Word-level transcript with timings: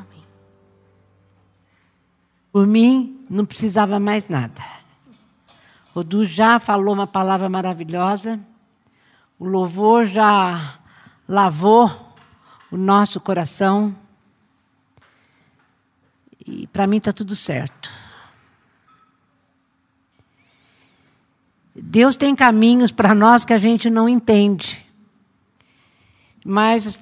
Amém. 0.00 0.24
Por 2.52 2.66
mim, 2.66 3.24
não 3.28 3.44
precisava 3.44 3.98
mais 4.00 4.28
nada. 4.28 4.62
O 5.94 6.02
Du 6.02 6.24
já 6.24 6.58
falou 6.58 6.94
uma 6.94 7.06
palavra 7.06 7.48
maravilhosa. 7.48 8.40
O 9.38 9.46
louvor 9.46 10.04
já 10.06 10.78
lavou 11.28 12.14
o 12.70 12.76
nosso 12.76 13.20
coração. 13.20 13.94
E 16.46 16.66
para 16.68 16.86
mim 16.86 16.96
está 16.96 17.12
tudo 17.12 17.36
certo. 17.36 17.90
Deus 21.74 22.16
tem 22.16 22.34
caminhos 22.34 22.90
para 22.92 23.14
nós 23.14 23.44
que 23.44 23.52
a 23.52 23.58
gente 23.58 23.88
não 23.88 24.08
entende. 24.08 24.84
Mas 26.44 26.98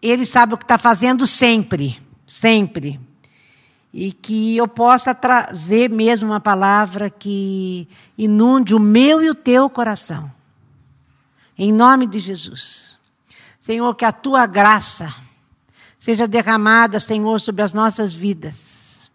Ele 0.00 0.24
sabe 0.24 0.54
o 0.54 0.58
que 0.58 0.64
está 0.64 0.78
fazendo 0.78 1.26
sempre, 1.26 2.00
sempre. 2.30 3.00
E 3.92 4.12
que 4.12 4.56
eu 4.56 4.68
possa 4.68 5.12
trazer 5.12 5.90
mesmo 5.90 6.26
uma 6.26 6.38
palavra 6.38 7.10
que 7.10 7.88
inunde 8.16 8.72
o 8.72 8.78
meu 8.78 9.20
e 9.20 9.28
o 9.28 9.34
teu 9.34 9.68
coração. 9.68 10.30
Em 11.58 11.72
nome 11.72 12.06
de 12.06 12.20
Jesus. 12.20 12.96
Senhor, 13.60 13.92
que 13.96 14.04
a 14.04 14.12
tua 14.12 14.46
graça 14.46 15.12
seja 15.98 16.28
derramada, 16.28 17.00
Senhor, 17.00 17.40
sobre 17.40 17.62
as 17.62 17.74
nossas 17.74 18.14
vidas. 18.14 19.10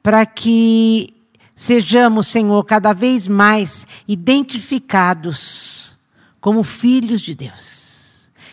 Para 0.00 0.24
que 0.24 1.12
sejamos, 1.56 2.28
Senhor, 2.28 2.64
cada 2.64 2.92
vez 2.92 3.26
mais 3.26 3.86
identificados 4.06 5.98
como 6.40 6.62
filhos 6.62 7.20
de 7.20 7.34
Deus. 7.34 7.89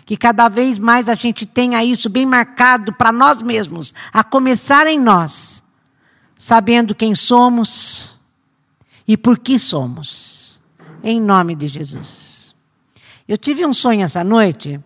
Que 0.08 0.16
cada 0.16 0.48
vez 0.48 0.80
mais 0.80 1.10
a 1.10 1.16
gente 1.16 1.46
tenha 1.46 1.84
isso 1.84 2.10
bem 2.10 2.26
marcado 2.26 2.94
para 2.94 3.12
nós 3.12 3.42
mesmos, 3.42 3.94
a 4.14 4.24
começar 4.24 4.88
em 4.88 4.98
nós, 4.98 5.62
sabendo 6.38 6.96
quem 6.96 7.14
somos 7.14 8.18
e 9.06 9.18
por 9.18 9.38
que 9.38 9.60
somos. 9.60 10.62
Em 11.04 11.20
nome 11.20 11.56
de 11.56 11.68
Jesus. 11.68 12.56
Eu 13.28 13.38
tive 13.38 13.66
um 13.66 13.74
sonho 13.74 14.06
essa 14.06 14.24
noite, 14.24 14.80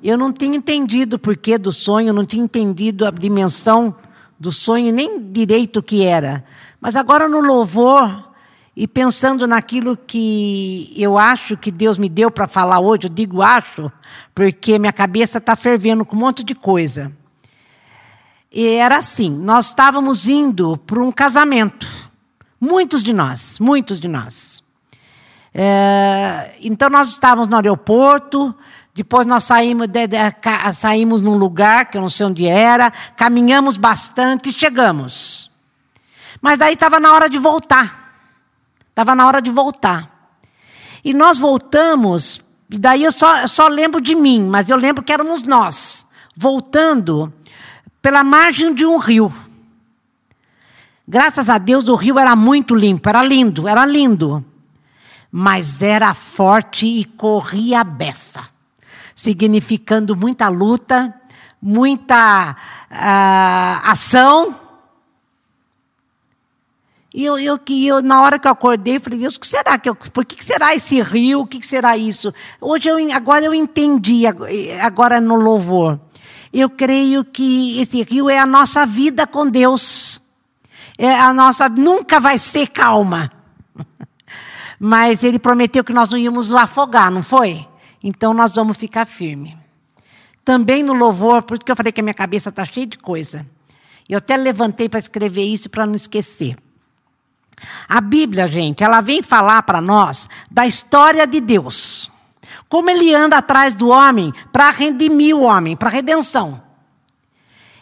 eu 0.00 0.16
não 0.16 0.32
tinha 0.32 0.56
entendido 0.56 1.16
o 1.16 1.18
porquê 1.18 1.58
do 1.58 1.72
sonho, 1.72 2.12
não 2.12 2.24
tinha 2.24 2.44
entendido 2.44 3.04
a 3.04 3.10
dimensão 3.10 3.92
do 4.38 4.52
sonho, 4.52 4.92
nem 4.92 5.20
direito 5.20 5.80
o 5.80 5.82
que 5.82 6.04
era. 6.04 6.44
Mas 6.80 6.94
agora 6.94 7.28
no 7.28 7.40
louvor 7.40 8.31
e 8.74 8.88
pensando 8.88 9.46
naquilo 9.46 9.96
que 9.96 10.92
eu 10.96 11.18
acho 11.18 11.56
que 11.56 11.70
Deus 11.70 11.98
me 11.98 12.08
deu 12.08 12.30
para 12.30 12.48
falar 12.48 12.80
hoje, 12.80 13.04
eu 13.04 13.10
digo 13.10 13.42
acho, 13.42 13.92
porque 14.34 14.78
minha 14.78 14.92
cabeça 14.92 15.38
está 15.38 15.54
fervendo 15.54 16.04
com 16.04 16.16
um 16.16 16.20
monte 16.20 16.42
de 16.42 16.54
coisa. 16.54 17.12
E 18.50 18.66
era 18.66 18.96
assim: 18.96 19.30
nós 19.30 19.66
estávamos 19.66 20.26
indo 20.26 20.76
para 20.78 21.00
um 21.00 21.12
casamento. 21.12 21.86
Muitos 22.58 23.02
de 23.02 23.12
nós, 23.12 23.58
muitos 23.58 24.00
de 24.00 24.08
nós. 24.08 24.62
É, 25.54 26.54
então 26.62 26.88
nós 26.88 27.08
estávamos 27.08 27.48
no 27.48 27.56
aeroporto, 27.56 28.54
depois 28.94 29.26
nós 29.26 29.44
saímos, 29.44 29.86
de, 29.86 30.06
de, 30.06 30.16
saímos 30.72 31.20
num 31.20 31.36
lugar 31.36 31.90
que 31.90 31.98
eu 31.98 32.00
não 32.00 32.08
sei 32.08 32.24
onde 32.24 32.46
era, 32.46 32.90
caminhamos 32.90 33.76
bastante 33.76 34.48
e 34.48 34.52
chegamos. 34.52 35.50
Mas 36.40 36.58
daí 36.58 36.72
estava 36.72 36.98
na 36.98 37.12
hora 37.12 37.28
de 37.28 37.38
voltar. 37.38 38.01
Estava 38.92 39.14
na 39.14 39.26
hora 39.26 39.40
de 39.40 39.50
voltar. 39.50 40.36
E 41.02 41.14
nós 41.14 41.38
voltamos, 41.38 42.42
e 42.68 42.78
daí 42.78 43.02
eu 43.02 43.10
só, 43.10 43.46
só 43.46 43.66
lembro 43.66 44.02
de 44.02 44.14
mim, 44.14 44.46
mas 44.46 44.68
eu 44.68 44.76
lembro 44.76 45.02
que 45.02 45.10
éramos 45.12 45.44
nós, 45.44 46.06
voltando 46.36 47.32
pela 48.02 48.22
margem 48.22 48.74
de 48.74 48.84
um 48.84 48.98
rio. 48.98 49.32
Graças 51.08 51.48
a 51.48 51.56
Deus 51.56 51.88
o 51.88 51.94
rio 51.94 52.18
era 52.18 52.36
muito 52.36 52.74
limpo, 52.74 53.08
era 53.08 53.22
lindo, 53.24 53.66
era 53.66 53.86
lindo. 53.86 54.44
Mas 55.30 55.80
era 55.80 56.12
forte 56.12 56.84
e 56.84 57.06
corria 57.06 57.80
a 57.80 57.84
beça, 57.84 58.42
significando 59.16 60.14
muita 60.14 60.50
luta, 60.50 61.14
muita 61.62 62.54
uh, 62.90 63.90
ação 63.90 64.61
e 67.14 67.26
eu, 67.26 67.38
eu, 67.38 67.60
eu, 67.68 68.00
na 68.00 68.22
hora 68.22 68.38
que 68.38 68.46
eu 68.46 68.52
acordei, 68.52 68.98
falei, 68.98 69.18
Deus, 69.18 69.36
o 69.36 69.40
que 69.40 69.46
será 69.46 69.78
que 69.78 69.88
eu, 69.88 69.94
por 69.94 70.24
que 70.24 70.42
será 70.42 70.74
esse 70.74 71.02
rio? 71.02 71.40
O 71.40 71.46
que 71.46 71.64
será 71.66 71.94
isso? 71.96 72.32
Hoje 72.58 72.88
eu, 72.88 72.96
agora 73.14 73.44
eu 73.44 73.52
entendi, 73.52 74.24
agora 74.80 75.20
no 75.20 75.36
louvor. 75.36 76.00
Eu 76.50 76.70
creio 76.70 77.22
que 77.22 77.80
esse 77.80 78.02
rio 78.02 78.30
é 78.30 78.38
a 78.38 78.46
nossa 78.46 78.86
vida 78.86 79.26
com 79.26 79.46
Deus. 79.46 80.22
É 80.96 81.14
a 81.14 81.34
nossa, 81.34 81.68
nunca 81.68 82.18
vai 82.18 82.38
ser 82.38 82.68
calma. 82.68 83.30
Mas 84.80 85.22
ele 85.22 85.38
prometeu 85.38 85.84
que 85.84 85.92
nós 85.92 86.08
não 86.08 86.16
íamos 86.16 86.50
afogar, 86.50 87.10
não 87.10 87.22
foi? 87.22 87.66
Então 88.02 88.32
nós 88.32 88.52
vamos 88.52 88.78
ficar 88.78 89.06
firme. 89.06 89.56
Também 90.44 90.82
no 90.82 90.94
louvor, 90.94 91.42
por 91.42 91.54
isso 91.54 91.64
que 91.64 91.72
eu 91.72 91.76
falei 91.76 91.92
que 91.92 92.00
a 92.00 92.04
minha 92.04 92.14
cabeça 92.14 92.48
está 92.48 92.64
cheia 92.64 92.86
de 92.86 92.98
coisa. 92.98 93.46
Eu 94.08 94.18
até 94.18 94.36
levantei 94.36 94.88
para 94.88 94.98
escrever 94.98 95.44
isso 95.44 95.68
para 95.68 95.86
não 95.86 95.94
esquecer. 95.94 96.56
A 97.88 98.00
Bíblia, 98.00 98.46
gente, 98.46 98.82
ela 98.82 99.00
vem 99.00 99.22
falar 99.22 99.62
para 99.62 99.80
nós 99.80 100.28
da 100.50 100.66
história 100.66 101.26
de 101.26 101.40
Deus. 101.40 102.10
Como 102.68 102.88
ele 102.88 103.14
anda 103.14 103.38
atrás 103.38 103.74
do 103.74 103.88
homem 103.88 104.32
para 104.50 104.70
redimir 104.70 105.36
o 105.36 105.42
homem, 105.42 105.76
para 105.76 105.90
redenção. 105.90 106.62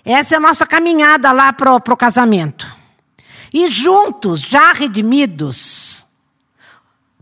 Essa 0.05 0.35
é 0.35 0.39
a 0.39 0.41
nossa 0.41 0.67
caminhada 0.67 1.31
lá 1.31 1.53
para 1.53 1.75
o 1.75 1.97
casamento. 1.97 2.67
E 3.53 3.71
juntos, 3.71 4.41
já 4.41 4.73
redimidos, 4.73 6.07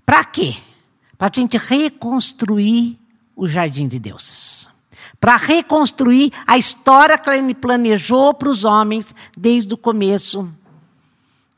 para 0.04 0.24
quê? 0.24 0.56
Para 1.16 1.28
a 1.28 1.30
gente 1.34 1.56
reconstruir 1.58 2.98
o 3.36 3.46
jardim 3.46 3.86
de 3.88 3.98
Deus. 3.98 4.70
Para 5.20 5.36
reconstruir 5.36 6.32
a 6.46 6.56
história 6.56 7.18
que 7.18 7.28
ele 7.28 7.54
planejou 7.54 8.32
para 8.32 8.48
os 8.48 8.64
homens 8.64 9.14
desde 9.36 9.74
o 9.74 9.76
começo 9.76 10.50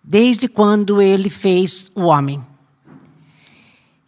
desde 0.03 0.49
quando 0.49 1.01
ele 1.01 1.31
fez 1.31 1.91
o 1.95 2.03
homem. 2.03 2.45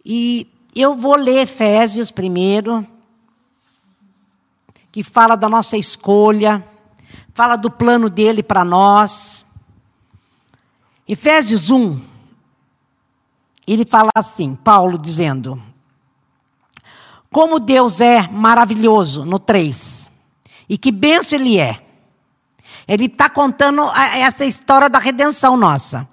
E 0.04 0.48
eu 0.74 0.94
vou 0.94 1.16
ler 1.16 1.42
Efésios 1.42 2.10
primeiro, 2.10 2.84
que 4.90 5.02
fala 5.02 5.36
da 5.36 5.48
nossa 5.48 5.76
escolha, 5.76 6.66
fala 7.34 7.56
do 7.56 7.70
plano 7.70 8.10
dele 8.10 8.42
para 8.42 8.64
nós. 8.64 9.44
Efésios 11.06 11.70
1, 11.70 12.00
ele 13.66 13.84
fala 13.84 14.10
assim, 14.14 14.54
Paulo 14.54 14.98
dizendo: 14.98 15.62
Como 17.30 17.60
Deus 17.60 18.00
é 18.00 18.28
maravilhoso, 18.28 19.24
no 19.24 19.38
3, 19.38 20.10
e 20.68 20.76
que 20.76 20.90
benção 20.90 21.38
ele 21.38 21.58
é 21.58 21.91
ele 22.86 23.06
está 23.06 23.28
contando 23.28 23.82
essa 24.14 24.44
história 24.44 24.88
da 24.88 24.98
redenção 24.98 25.56
nossa. 25.56 26.08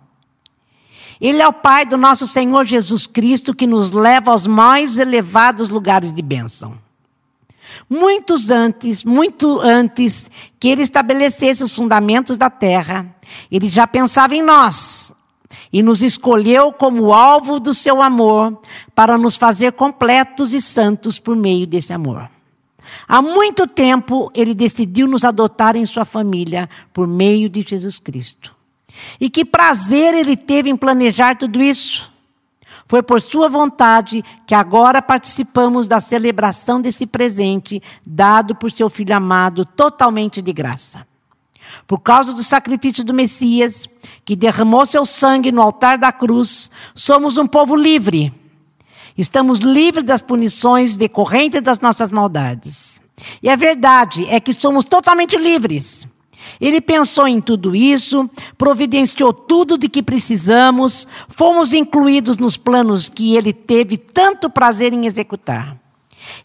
Ele 1.20 1.42
é 1.42 1.48
o 1.48 1.54
Pai 1.54 1.86
do 1.86 1.98
nosso 1.98 2.26
Senhor 2.26 2.66
Jesus 2.66 3.06
Cristo 3.06 3.54
que 3.54 3.68
nos 3.68 3.92
leva 3.92 4.32
aos 4.32 4.48
mais 4.48 4.98
elevados 4.98 5.70
lugares 5.70 6.14
de 6.14 6.22
bênção. 6.22 6.78
Muitos 7.90 8.50
antes, 8.50 9.04
muito 9.04 9.60
antes 9.60 10.30
que 10.60 10.68
ele 10.70 10.84
estabelecesse 10.84 11.64
os 11.64 11.76
fundamentos 11.76 12.38
da 12.38 12.50
terra, 12.50 13.06
ele 13.52 13.68
já 13.68 13.86
pensava 13.86 14.36
em 14.36 14.42
nós 14.42 15.14
e 15.72 15.84
nos 15.84 16.02
escolheu 16.02 16.72
como 16.72 17.14
alvo 17.14 17.60
do 17.60 17.74
seu 17.74 18.02
amor 18.02 18.60
para 18.96 19.18
nos 19.18 19.36
fazer 19.36 19.74
completos 19.74 20.54
e 20.54 20.62
santos 20.62 21.20
por 21.20 21.36
meio 21.36 21.68
desse 21.68 21.92
amor. 21.92 22.30
Há 23.08 23.22
muito 23.22 23.68
tempo 23.68 24.32
ele 24.36 24.54
decidiu 24.54 25.08
nos 25.08 25.24
adotar 25.24 25.76
em 25.76 25.86
sua 25.86 26.06
família 26.06 26.70
por 26.94 27.08
meio 27.08 27.50
de 27.50 27.62
Jesus 27.62 28.00
Cristo. 28.00 28.56
E 29.20 29.30
que 29.30 29.46
prazer 29.46 30.14
ele 30.14 30.36
teve 30.36 30.70
em 30.70 30.76
planejar 30.76 31.38
tudo 31.38 31.62
isso. 31.62 32.12
Foi 32.88 33.04
por 33.04 33.22
sua 33.22 33.48
vontade 33.48 34.24
que 34.48 34.56
agora 34.56 35.02
participamos 35.02 35.88
da 35.88 36.02
celebração 36.02 36.82
desse 36.82 37.06
presente 37.06 37.82
dado 38.06 38.56
por 38.56 38.72
seu 38.72 38.90
filho 38.90 39.16
amado 39.16 39.64
totalmente 39.64 40.42
de 40.42 40.52
graça. 40.52 41.08
Por 41.86 42.00
causa 42.00 42.34
do 42.34 42.44
sacrifício 42.44 43.04
do 43.04 43.14
Messias, 43.14 43.88
que 44.26 44.36
derramou 44.36 44.88
seu 44.88 45.06
sangue 45.06 45.52
no 45.52 45.62
altar 45.62 46.00
da 46.00 46.12
cruz, 46.12 46.72
somos 46.96 47.38
um 47.38 47.46
povo 47.46 47.76
livre 47.76 48.34
Estamos 49.20 49.60
livres 49.60 50.06
das 50.06 50.22
punições 50.22 50.96
decorrentes 50.96 51.62
das 51.62 51.82
nossas 51.82 52.10
maldades. 52.10 53.02
E 53.44 53.50
a 53.50 53.56
verdade 53.58 54.26
é 54.30 54.40
que 54.40 54.54
somos 54.54 54.86
totalmente 54.86 55.36
livres. 55.36 56.08
Ele 56.60 56.80
pensou 56.80 57.28
em 57.28 57.42
tudo 57.42 57.76
isso, 57.76 58.30
providenciou 58.58 59.34
tudo 59.34 59.78
de 59.78 59.90
que 59.90 60.02
precisamos, 60.02 61.06
fomos 61.28 61.74
incluídos 61.74 62.38
nos 62.38 62.56
planos 62.56 63.10
que 63.10 63.36
ele 63.36 63.52
teve 63.52 63.98
tanto 63.98 64.50
prazer 64.50 64.94
em 64.94 65.06
executar. 65.06 65.78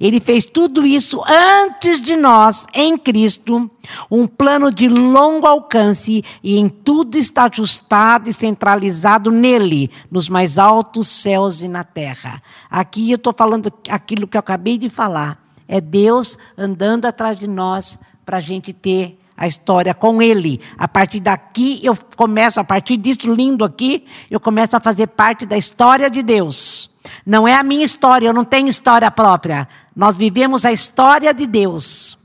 Ele 0.01 0.21
fez 0.21 0.45
tudo 0.45 0.87
isso 0.87 1.23
antes 1.27 2.01
de 2.01 2.17
nós, 2.17 2.67
em 2.75 2.97
Cristo, 2.97 3.71
um 4.11 4.27
plano 4.27 4.73
de 4.73 4.89
longo 4.89 5.47
alcance 5.47 6.23
e 6.43 6.59
em 6.59 6.69
tudo 6.69 7.17
está 7.17 7.45
ajustado 7.45 8.29
e 8.29 8.33
centralizado 8.33 9.31
nele, 9.31 9.91
nos 10.11 10.29
mais 10.29 10.59
altos 10.59 11.09
céus 11.09 11.63
e 11.63 11.69
na 11.69 11.85
terra. 11.85 12.43
Aqui 12.71 13.11
eu 13.11 13.17
estou 13.17 13.35
falando 13.37 13.73
aquilo 13.89 14.27
que 14.27 14.37
eu 14.37 14.41
acabei 14.41 14.79
de 14.79 14.89
falar. 14.89 15.43
É 15.67 15.81
Deus 15.81 16.37
andando 16.57 17.07
atrás 17.07 17.39
de 17.39 17.47
nós 17.47 17.99
para 18.25 18.39
a 18.39 18.41
gente 18.41 18.73
ter 18.73 19.19
a 19.37 19.47
história 19.47 19.93
com 19.95 20.23
Ele. 20.23 20.61
A 20.79 20.87
partir 20.87 21.21
daqui, 21.21 21.81
eu 21.83 21.97
começo, 22.17 22.61
a 22.61 22.65
partir 22.65 22.97
disso 22.97 23.33
lindo 23.33 23.65
aqui, 23.65 24.05
eu 24.31 24.39
começo 24.39 24.77
a 24.77 24.81
fazer 24.81 25.09
parte 25.09 25.45
da 25.45 25.57
história 25.57 26.11
de 26.11 26.23
Deus. 26.23 26.91
Não 27.25 27.49
é 27.49 27.55
a 27.55 27.63
minha 27.63 27.85
história, 27.85 28.27
eu 28.27 28.33
não 28.33 28.45
tenho 28.45 28.69
história 28.69 29.11
própria. 29.11 29.69
Nós 29.95 30.15
vivemos 30.15 30.65
a 30.65 30.73
história 30.73 31.33
de 31.33 31.47
Deus. 31.47 32.19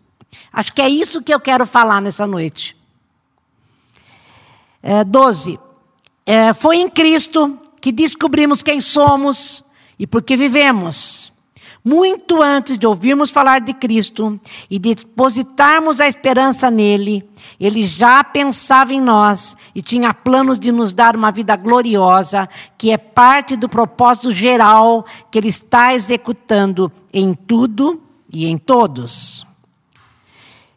Acho 0.52 0.74
que 0.74 0.82
é 0.82 0.90
isso 0.90 1.22
que 1.22 1.34
eu 1.34 1.40
quero 1.40 1.66
falar 1.66 2.02
nessa 2.02 2.28
noite. 2.28 2.76
É, 4.82 5.04
12. 5.04 5.60
É, 6.26 6.54
foi 6.54 6.78
em 6.78 6.90
Cristo 6.90 7.58
que 7.80 7.92
descobrimos 7.92 8.62
quem 8.62 8.82
somos 8.82 9.64
e 9.98 10.06
por 10.06 10.22
que 10.22 10.36
vivemos. 10.36 11.32
Muito 11.84 12.42
antes 12.42 12.78
de 12.78 12.86
ouvirmos 12.86 13.32
falar 13.32 13.62
de 13.62 13.74
Cristo 13.74 14.40
e 14.70 14.78
depositarmos 14.78 16.02
a 16.02 16.08
esperança 16.08 16.70
nele, 16.70 17.28
ele 17.60 17.88
já 17.88 18.22
pensava 18.24 18.94
em 18.94 19.00
nós 19.00 19.56
e 19.74 19.82
tinha 19.82 20.14
planos 20.14 20.60
de 20.60 20.72
nos 20.72 20.92
dar 20.92 21.16
uma 21.16 21.32
vida 21.32 21.56
gloriosa, 21.56 22.50
que 22.78 22.92
é 22.92 22.98
parte 22.98 23.56
do 23.56 23.70
propósito 23.70 24.34
geral 24.34 25.06
que 25.32 25.38
ele 25.38 25.48
está 25.48 25.94
executando 25.94 26.92
em 27.14 27.34
tudo 27.34 28.02
e 28.32 28.46
em 28.46 28.58
todos. 28.58 29.46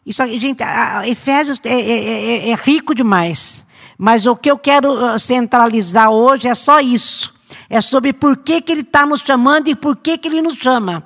Isso, 0.05 0.25
gente, 0.25 0.63
Efésios 1.05 1.59
é, 1.65 1.69
é, 1.69 2.47
é, 2.47 2.49
é 2.49 2.55
rico 2.55 2.95
demais. 2.95 3.65
Mas 3.97 4.25
o 4.25 4.35
que 4.35 4.49
eu 4.49 4.57
quero 4.57 4.89
uh, 4.91 5.19
centralizar 5.19 6.09
hoje 6.09 6.47
é 6.47 6.55
só 6.55 6.79
isso 6.79 7.32
é 7.73 7.81
sobre 7.81 8.13
por 8.13 8.37
que, 8.37 8.61
que 8.61 8.71
Ele 8.71 8.81
está 8.81 9.03
nos 9.03 9.21
chamando 9.21 9.67
e 9.67 9.75
por 9.75 9.95
que, 9.95 10.15
que 10.15 10.27
Ele 10.27 10.43
nos 10.43 10.53
chama. 10.53 11.03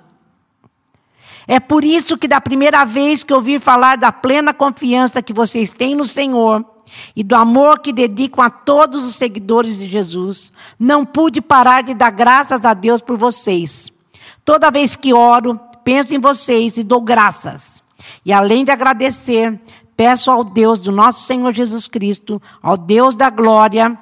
É 1.47 1.61
por 1.61 1.81
isso 1.81 2.17
que 2.17 2.27
da 2.27 2.41
primeira 2.41 2.83
vez 2.83 3.23
que 3.23 3.33
ouvi 3.33 3.57
falar 3.57 3.95
da 3.95 4.11
plena 4.11 4.53
confiança 4.53 5.21
que 5.21 5.31
vocês 5.31 5.71
têm 5.71 5.95
no 5.95 6.03
Senhor 6.03 6.65
e 7.15 7.23
do 7.23 7.37
amor 7.37 7.79
que 7.79 7.93
dedicam 7.93 8.43
a 8.43 8.49
todos 8.49 9.07
os 9.07 9.15
seguidores 9.15 9.79
de 9.79 9.87
Jesus, 9.87 10.51
não 10.77 11.05
pude 11.05 11.39
parar 11.39 11.83
de 11.83 11.93
dar 11.93 12.11
graças 12.11 12.65
a 12.65 12.73
Deus 12.73 13.01
por 13.01 13.17
vocês. 13.17 13.89
Toda 14.43 14.69
vez 14.69 14.93
que 14.93 15.13
oro, 15.13 15.57
penso 15.85 16.13
em 16.13 16.19
vocês 16.19 16.75
e 16.75 16.83
dou 16.83 16.99
graças. 16.99 17.81
E 18.25 18.33
além 18.33 18.65
de 18.65 18.71
agradecer, 18.71 19.57
peço 19.95 20.29
ao 20.29 20.43
Deus 20.43 20.81
do 20.81 20.91
nosso 20.91 21.23
Senhor 21.23 21.53
Jesus 21.53 21.87
Cristo, 21.87 22.41
ao 22.61 22.75
Deus 22.75 23.15
da 23.15 23.29
glória, 23.29 23.97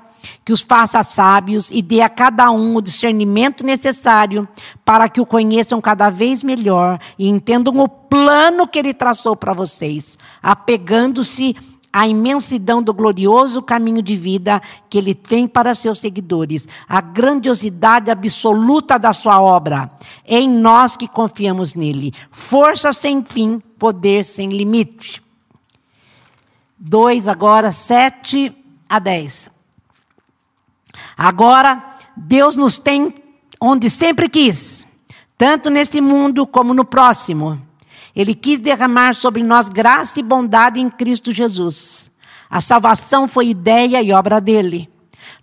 que 0.45 0.53
os 0.53 0.61
faça 0.61 1.01
sábios 1.01 1.71
e 1.71 1.81
dê 1.81 2.01
a 2.01 2.07
cada 2.07 2.51
um 2.51 2.75
o 2.75 2.81
discernimento 2.81 3.65
necessário 3.65 4.47
para 4.85 5.09
que 5.09 5.19
o 5.19 5.25
conheçam 5.25 5.81
cada 5.81 6.11
vez 6.11 6.43
melhor 6.43 6.99
e 7.17 7.27
entendam 7.27 7.79
o 7.79 7.89
plano 7.89 8.67
que 8.67 8.77
ele 8.77 8.93
traçou 8.93 9.35
para 9.35 9.53
vocês, 9.53 10.15
apegando-se 10.43 11.55
à 11.91 12.07
imensidão 12.07 12.83
do 12.83 12.93
glorioso 12.93 13.59
caminho 13.59 14.03
de 14.03 14.15
vida 14.15 14.61
que 14.87 14.99
ele 14.99 15.15
tem 15.15 15.47
para 15.47 15.73
seus 15.73 15.97
seguidores, 15.97 16.67
a 16.87 17.01
grandiosidade 17.01 18.11
absoluta 18.11 18.99
da 18.99 19.13
sua 19.13 19.41
obra. 19.41 19.89
É 20.25 20.37
em 20.37 20.49
nós 20.49 20.95
que 20.95 21.07
confiamos 21.07 21.73
nele. 21.73 22.13
Força 22.29 22.93
sem 22.93 23.23
fim, 23.23 23.59
poder 23.79 24.23
sem 24.23 24.49
limite. 24.49 25.23
2 26.77 27.27
agora, 27.27 27.71
7 27.71 28.55
a 28.87 28.99
10. 28.99 29.54
Agora, 31.17 31.95
Deus 32.15 32.55
nos 32.55 32.77
tem 32.77 33.13
onde 33.59 33.89
sempre 33.89 34.27
quis, 34.29 34.85
tanto 35.37 35.69
nesse 35.69 36.01
mundo 36.01 36.45
como 36.45 36.73
no 36.73 36.85
próximo. 36.85 37.61
Ele 38.15 38.33
quis 38.33 38.59
derramar 38.59 39.13
sobre 39.13 39.43
nós 39.43 39.67
graça 39.67 40.19
e 40.19 40.23
bondade 40.23 40.79
em 40.79 40.89
Cristo 40.89 41.33
Jesus. 41.33 42.11
A 42.49 42.61
salvação 42.61 43.27
foi 43.27 43.47
ideia 43.49 44.01
e 44.01 44.11
obra 44.11 44.39
dele. 44.39 44.89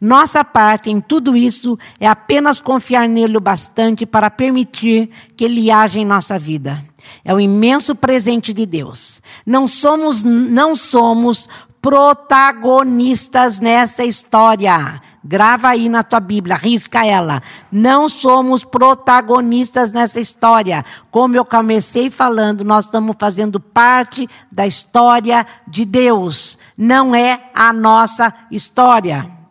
Nossa 0.01 0.45
parte 0.45 0.91
em 0.91 1.01
tudo 1.01 1.37
isso 1.37 1.79
é 2.01 2.07
apenas 2.07 2.59
confiar 2.59 3.09
nele 3.09 3.37
o 3.37 3.41
bastante 3.41 4.07
para 4.07 4.31
permitir 4.31 5.11
que 5.37 5.45
ele 5.45 5.71
haja 5.71 5.99
em 5.99 6.05
nossa 6.05 6.39
vida. 6.39 6.83
É 7.25 7.35
o 7.35 7.41
imenso 7.41 7.95
presente 7.95 8.53
de 8.53 8.65
Deus. 8.65 9.21
Não 9.45 9.69
somos, 9.69 10.25
não 10.25 10.75
somos 10.75 11.49
protagonistas 11.81 13.61
nessa 13.61 14.05
história. 14.05 15.03
Grava 15.25 15.69
aí 15.69 15.89
na 15.89 16.03
tua 16.03 16.19
Bíblia, 16.19 16.57
risca 16.57 17.07
ela. 17.07 17.43
Não 17.71 18.09
somos 18.09 18.65
protagonistas 18.65 19.93
nessa 19.93 20.19
história. 20.19 20.85
Como 21.11 21.37
eu 21.37 21.45
comecei 21.45 22.11
falando, 22.11 22.65
nós 22.65 22.87
estamos 22.87 23.15
fazendo 23.19 23.61
parte 23.61 24.29
da 24.51 24.67
história 24.67 25.47
de 25.67 25.85
Deus. 25.85 26.59
Não 26.77 27.15
é 27.15 27.51
a 27.55 27.73
nossa 27.73 28.35
história. 28.51 29.42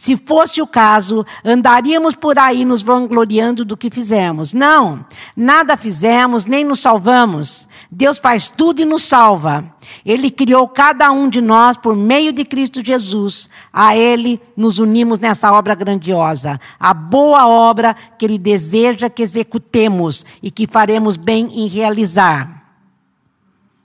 Se 0.00 0.16
fosse 0.16 0.62
o 0.62 0.66
caso, 0.66 1.26
andaríamos 1.44 2.14
por 2.14 2.38
aí 2.38 2.64
nos 2.64 2.80
vangloriando 2.80 3.66
do 3.66 3.76
que 3.76 3.90
fizemos. 3.90 4.54
Não, 4.54 5.04
nada 5.36 5.76
fizemos, 5.76 6.46
nem 6.46 6.64
nos 6.64 6.80
salvamos. 6.80 7.68
Deus 7.90 8.18
faz 8.18 8.48
tudo 8.48 8.80
e 8.80 8.86
nos 8.86 9.02
salva. 9.02 9.76
Ele 10.02 10.30
criou 10.30 10.66
cada 10.66 11.12
um 11.12 11.28
de 11.28 11.42
nós 11.42 11.76
por 11.76 11.94
meio 11.94 12.32
de 12.32 12.46
Cristo 12.46 12.82
Jesus. 12.82 13.50
A 13.70 13.94
Ele 13.94 14.40
nos 14.56 14.78
unimos 14.78 15.20
nessa 15.20 15.52
obra 15.52 15.74
grandiosa. 15.74 16.58
A 16.80 16.94
boa 16.94 17.46
obra 17.46 17.94
que 18.18 18.24
Ele 18.24 18.38
deseja 18.38 19.10
que 19.10 19.22
executemos 19.22 20.24
e 20.42 20.50
que 20.50 20.66
faremos 20.66 21.18
bem 21.18 21.46
em 21.52 21.66
realizar. 21.66 22.64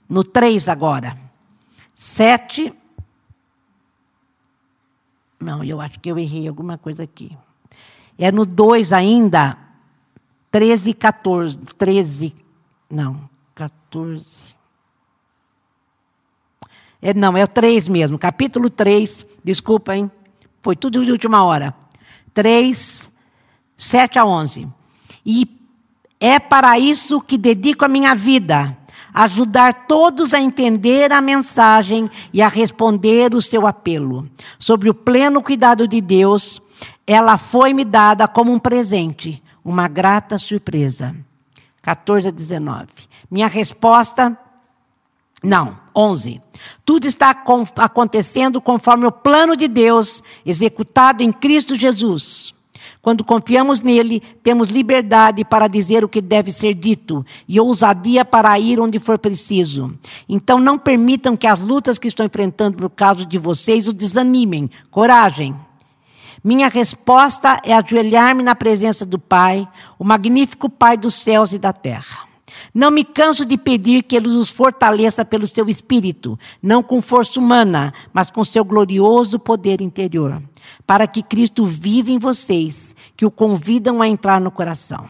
No 0.08 0.24
3 0.24 0.66
agora. 0.66 1.14
7 1.94 2.85
não, 5.40 5.62
eu 5.62 5.80
acho 5.80 6.00
que 6.00 6.10
eu 6.10 6.18
errei 6.18 6.48
alguma 6.48 6.78
coisa 6.78 7.02
aqui. 7.02 7.36
É 8.18 8.32
no 8.32 8.46
2 8.46 8.92
ainda, 8.92 9.58
13 10.50 10.90
e 10.90 10.94
14. 10.94 11.58
13, 11.58 12.34
não, 12.90 13.28
14. 13.54 14.44
É, 17.00 17.12
não, 17.12 17.36
é 17.36 17.44
o 17.44 17.48
3 17.48 17.88
mesmo, 17.88 18.18
capítulo 18.18 18.70
3, 18.70 19.26
desculpa, 19.44 19.94
hein? 19.94 20.10
Foi 20.62 20.74
tudo 20.74 21.04
de 21.04 21.12
última 21.12 21.44
hora. 21.44 21.74
3, 22.32 23.12
7 23.76 24.18
a 24.18 24.24
11. 24.24 24.66
E 25.24 25.48
é 26.18 26.38
para 26.38 26.78
isso 26.78 27.20
que 27.20 27.36
dedico 27.36 27.84
a 27.84 27.88
minha 27.88 28.14
vida 28.14 28.76
ajudar 29.16 29.86
todos 29.86 30.34
a 30.34 30.40
entender 30.40 31.10
a 31.10 31.22
mensagem 31.22 32.10
e 32.34 32.42
a 32.42 32.48
responder 32.48 33.34
o 33.34 33.40
seu 33.40 33.66
apelo. 33.66 34.28
Sobre 34.58 34.90
o 34.90 34.94
pleno 34.94 35.42
cuidado 35.42 35.88
de 35.88 36.02
Deus, 36.02 36.60
ela 37.06 37.38
foi-me 37.38 37.82
dada 37.82 38.28
como 38.28 38.52
um 38.52 38.58
presente, 38.58 39.42
uma 39.64 39.88
grata 39.88 40.38
surpresa. 40.38 41.16
14 41.80 42.28
a 42.28 42.30
19. 42.30 42.88
Minha 43.30 43.46
resposta 43.46 44.38
não, 45.42 45.78
11. 45.94 46.42
Tudo 46.84 47.06
está 47.06 47.30
acontecendo 47.76 48.60
conforme 48.60 49.06
o 49.06 49.12
plano 49.12 49.56
de 49.56 49.68
Deus 49.68 50.22
executado 50.44 51.22
em 51.22 51.32
Cristo 51.32 51.74
Jesus. 51.74 52.55
Quando 53.06 53.22
confiamos 53.22 53.82
nele, 53.82 54.20
temos 54.42 54.68
liberdade 54.68 55.44
para 55.44 55.68
dizer 55.68 56.02
o 56.02 56.08
que 56.08 56.20
deve 56.20 56.50
ser 56.50 56.74
dito 56.74 57.24
e 57.46 57.60
ousadia 57.60 58.24
para 58.24 58.58
ir 58.58 58.80
onde 58.80 58.98
for 58.98 59.16
preciso. 59.16 59.96
Então, 60.28 60.58
não 60.58 60.76
permitam 60.76 61.36
que 61.36 61.46
as 61.46 61.60
lutas 61.60 61.98
que 61.98 62.08
estou 62.08 62.26
enfrentando 62.26 62.78
por 62.78 62.90
causa 62.90 63.24
de 63.24 63.38
vocês 63.38 63.86
o 63.86 63.92
desanimem. 63.92 64.68
Coragem. 64.90 65.54
Minha 66.42 66.66
resposta 66.66 67.60
é 67.62 67.74
ajoelhar-me 67.74 68.42
na 68.42 68.56
presença 68.56 69.06
do 69.06 69.20
Pai, 69.20 69.68
o 69.96 70.02
magnífico 70.02 70.68
Pai 70.68 70.96
dos 70.96 71.14
céus 71.14 71.52
e 71.52 71.60
da 71.60 71.72
terra. 71.72 72.25
Não 72.76 72.90
me 72.90 73.04
canso 73.04 73.46
de 73.46 73.56
pedir 73.56 74.02
que 74.02 74.14
Ele 74.14 74.28
os 74.28 74.50
fortaleça 74.50 75.24
pelo 75.24 75.46
seu 75.46 75.66
espírito, 75.66 76.38
não 76.62 76.82
com 76.82 77.00
força 77.00 77.40
humana, 77.40 77.90
mas 78.12 78.30
com 78.30 78.44
seu 78.44 78.62
glorioso 78.62 79.38
poder 79.38 79.80
interior 79.80 80.42
para 80.86 81.06
que 81.06 81.22
Cristo 81.22 81.64
viva 81.64 82.10
em 82.10 82.18
vocês, 82.18 82.94
que 83.16 83.24
o 83.24 83.30
convidam 83.30 84.02
a 84.02 84.08
entrar 84.08 84.40
no 84.40 84.50
coração. 84.50 85.08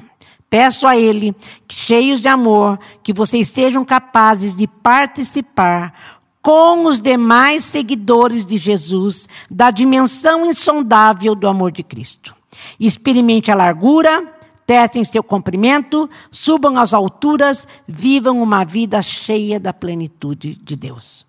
Peço 0.49 0.87
a 0.87 0.96
Ele, 0.96 1.35
cheios 1.68 2.20
de 2.20 2.28
amor, 2.28 2.78
que 3.02 3.12
vocês 3.12 3.49
sejam 3.49 3.85
capazes 3.85 4.54
de 4.54 4.66
participar 4.66 6.23
com 6.40 6.85
os 6.85 7.00
demais 7.00 7.64
seguidores 7.64 8.46
de 8.46 8.56
Jesus 8.56 9.28
da 9.50 9.70
dimensão 9.70 10.46
insondável 10.46 11.35
do 11.35 11.49
amor 11.49 11.73
de 11.73 11.82
Cristo. 11.82 12.35
Experimente 12.78 13.50
a 13.50 13.56
largura, 13.56 14.36
testem 14.66 15.04
seu 15.04 15.23
comprimento, 15.23 16.11
subam 16.30 16.76
às 16.76 16.92
alturas, 16.92 17.68
vivam 17.87 18.42
uma 18.42 18.64
vida 18.64 19.00
cheia 19.00 19.61
da 19.61 19.73
plenitude 19.73 20.56
de 20.56 20.75
Deus. 20.75 21.25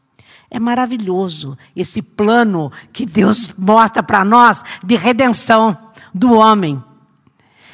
É 0.50 0.60
maravilhoso 0.60 1.58
esse 1.76 2.02
plano 2.02 2.72
que 2.92 3.06
Deus 3.06 3.54
mostra 3.58 4.02
para 4.02 4.26
nós 4.26 4.64
de 4.84 4.96
redenção 4.96 5.78
do 6.14 6.34
homem. 6.34 6.82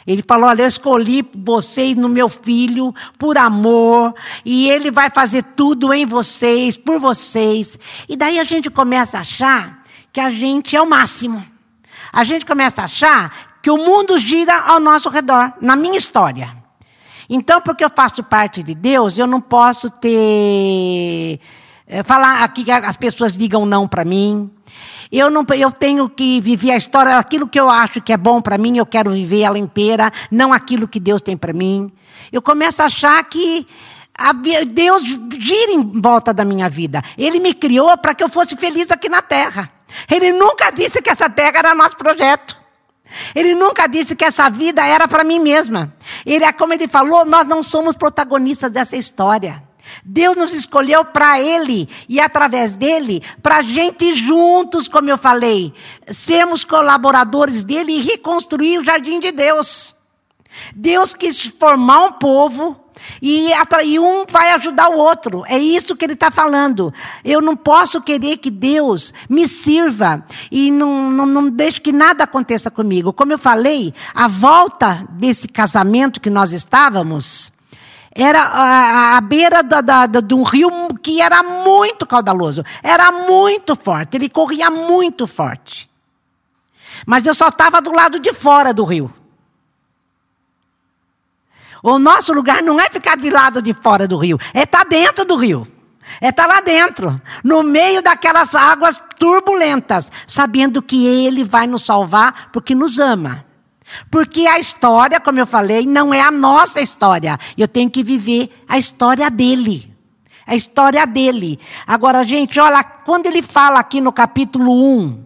Ele 0.06 0.24
falou: 0.28 0.50
Olha, 0.50 0.64
eu 0.64 0.68
escolhi 0.68 1.26
vocês 1.36 1.96
no 1.96 2.10
meu 2.10 2.28
filho 2.28 2.94
por 3.18 3.38
amor, 3.38 4.14
e 4.44 4.70
ele 4.70 4.92
vai 4.92 5.10
fazer 5.10 5.44
tudo 5.56 5.94
em 5.94 6.06
vocês, 6.06 6.76
por 6.76 7.00
vocês. 7.00 7.78
E 8.10 8.18
daí 8.18 8.40
a 8.40 8.44
gente 8.44 8.70
começa 8.70 9.18
a 9.18 9.22
achar 9.22 9.84
que 10.12 10.20
a 10.20 10.32
gente 10.32 10.76
é 10.76 10.82
o 10.82 10.90
máximo. 10.90 11.44
A 12.12 12.24
gente 12.24 12.46
começa 12.46 12.82
a 12.82 12.86
achar 12.86 13.53
que 13.64 13.72
o 13.72 13.78
mundo 13.78 14.20
gira 14.20 14.60
ao 14.60 14.78
nosso 14.78 15.08
redor, 15.08 15.54
na 15.62 15.74
minha 15.78 15.98
história. 15.98 16.50
Então, 17.30 17.62
porque 17.62 17.84
eu 17.84 17.90
faço 17.90 18.22
parte 18.22 18.62
de 18.62 18.76
Deus, 18.76 19.18
eu 19.18 19.26
não 19.26 19.40
posso 19.40 19.90
ter. 19.90 21.40
É, 21.88 22.04
falar 22.04 22.44
aqui 22.44 22.66
que 22.66 22.72
as 22.72 22.98
pessoas 22.98 23.32
digam 23.32 23.66
não 23.66 23.88
para 23.88 24.04
mim. 24.04 24.52
Eu, 25.10 25.30
não, 25.30 25.46
eu 25.56 25.72
tenho 25.72 26.10
que 26.10 26.42
viver 26.42 26.72
a 26.72 26.78
história, 26.78 27.18
aquilo 27.18 27.48
que 27.48 27.58
eu 27.58 27.70
acho 27.70 28.02
que 28.02 28.12
é 28.12 28.18
bom 28.18 28.42
para 28.42 28.58
mim, 28.58 28.78
eu 28.78 28.86
quero 28.86 29.12
viver 29.12 29.42
ela 29.42 29.58
inteira, 29.58 30.12
não 30.30 30.52
aquilo 30.52 30.86
que 30.86 31.00
Deus 31.00 31.22
tem 31.22 31.38
para 31.38 31.54
mim. 31.54 31.90
Eu 32.34 32.42
começo 32.42 32.82
a 32.82 32.88
achar 32.88 33.24
que 33.24 33.66
Deus 34.68 35.04
gira 35.40 35.72
em 35.72 36.02
volta 36.02 36.34
da 36.34 36.44
minha 36.44 36.68
vida. 36.68 37.02
Ele 37.18 37.40
me 37.40 37.54
criou 37.54 37.98
para 37.98 38.14
que 38.14 38.24
eu 38.24 38.30
fosse 38.30 38.58
feliz 38.58 38.92
aqui 38.92 39.08
na 39.08 39.22
terra. 39.22 39.72
Ele 40.12 40.34
nunca 40.34 40.70
disse 40.70 41.02
que 41.02 41.10
essa 41.10 41.30
terra 41.30 41.60
era 41.60 41.76
nosso 41.76 41.96
projeto. 41.96 42.63
Ele 43.36 43.56
nunca 43.56 43.88
disse 43.88 44.16
que 44.16 44.26
essa 44.26 44.50
vida 44.50 44.86
era 44.86 45.08
para 45.08 45.24
mim 45.24 45.40
mesma. 45.40 45.94
Ele 46.26 46.44
é 46.44 46.52
como 46.52 46.74
ele 46.74 46.88
falou, 46.88 47.26
nós 47.26 47.46
não 47.46 47.62
somos 47.64 47.96
protagonistas 47.96 48.72
dessa 48.72 48.96
história. 48.96 49.64
Deus 50.04 50.36
nos 50.36 50.54
escolheu 50.54 51.04
para 51.06 51.40
Ele 51.40 51.88
e 52.08 52.20
através 52.20 52.76
dele, 52.76 53.22
para 53.42 53.58
a 53.58 53.62
gente 53.62 54.16
juntos, 54.16 54.88
como 54.88 55.10
eu 55.10 55.18
falei, 55.18 55.74
sermos 56.10 56.64
colaboradores 56.64 57.64
dele 57.64 57.94
e 57.94 58.02
reconstruir 58.02 58.80
o 58.80 58.84
jardim 58.84 59.20
de 59.20 59.32
Deus. 59.32 59.96
Deus 60.76 61.14
quis 61.14 61.42
formar 61.60 62.06
um 62.06 62.12
povo 62.14 62.83
e, 63.22 63.52
e 63.86 64.00
um 64.00 64.26
vai 64.30 64.52
ajudar 64.52 64.90
o 64.90 64.98
outro. 64.98 65.44
É 65.48 65.58
isso 65.58 65.96
que 65.96 66.06
ele 66.06 66.14
está 66.14 66.32
falando. 66.32 66.94
Eu 67.24 67.42
não 67.42 67.56
posso 67.56 68.02
querer 68.02 68.38
que 68.38 68.50
Deus 68.50 69.14
me 69.30 69.48
sirva 69.48 70.24
e 70.52 70.72
não, 70.72 71.10
não, 71.12 71.26
não 71.26 71.50
deixe 71.50 71.80
que 71.80 71.92
nada 71.92 72.24
aconteça 72.24 72.70
comigo. 72.70 73.14
Como 73.14 73.32
eu 73.32 73.40
falei, 73.40 73.94
a 74.14 74.28
volta 74.28 75.08
desse 75.12 75.48
casamento 75.48 76.22
que 76.22 76.30
nós 76.30 76.54
estávamos 76.54 77.52
era 78.16 79.16
à 79.18 79.22
beira 79.22 79.64
da, 79.64 79.82
da, 79.82 80.06
de 80.06 80.34
um 80.34 80.44
rio 80.44 80.70
que 81.02 81.20
era 81.20 81.42
muito 81.42 82.06
caudaloso, 82.06 82.64
era 82.84 83.12
muito 83.12 83.76
forte, 83.76 84.18
ele 84.18 84.30
corria 84.30 84.70
muito 84.70 85.26
forte. 85.26 85.90
Mas 87.06 87.26
eu 87.26 87.34
só 87.34 87.48
estava 87.48 87.82
do 87.82 87.92
lado 87.92 88.20
de 88.20 88.34
fora 88.34 88.74
do 88.74 88.84
rio. 88.84 89.12
O 91.84 92.00
nosso 92.00 92.34
lugar 92.34 92.64
não 92.64 92.80
é 92.80 92.90
ficar 92.90 93.18
de 93.18 93.30
lado 93.30 93.62
de 93.62 93.74
fora 93.74 94.08
do 94.08 94.18
rio, 94.18 94.40
é 94.54 94.64
estar 94.64 94.80
tá 94.80 94.84
dentro 94.86 95.26
do 95.26 95.36
rio. 95.36 95.68
É 96.22 96.30
estar 96.30 96.48
tá 96.48 96.54
lá 96.54 96.62
dentro, 96.62 97.22
no 97.44 97.64
meio 97.64 98.02
daquelas 98.02 98.56
águas 98.56 98.96
turbulentas, 99.18 100.12
sabendo 100.28 100.82
que 100.82 101.06
Ele 101.06 101.44
vai 101.44 101.66
nos 101.68 101.84
salvar 101.84 102.50
porque 102.52 102.76
nos 102.76 103.00
ama. 103.00 103.46
Porque 104.10 104.48
a 104.48 104.60
história, 104.60 105.20
como 105.20 105.40
eu 105.40 105.48
falei, 105.48 105.86
não 105.86 106.14
é 106.14 106.22
a 106.22 106.32
nossa 106.32 106.82
história. 106.82 107.38
Eu 107.58 107.68
tenho 107.68 107.90
que 107.90 108.04
viver 108.04 108.50
a 108.68 108.78
história 108.78 109.30
dele. 109.30 109.94
A 110.46 110.56
história 110.56 111.06
dele. 111.06 111.60
Agora, 111.86 112.26
gente, 112.26 112.60
olha, 112.60 112.84
quando 112.84 113.28
ele 113.28 113.42
fala 113.42 113.80
aqui 113.80 114.02
no 114.02 114.12
capítulo 114.12 114.74
1, 115.00 115.24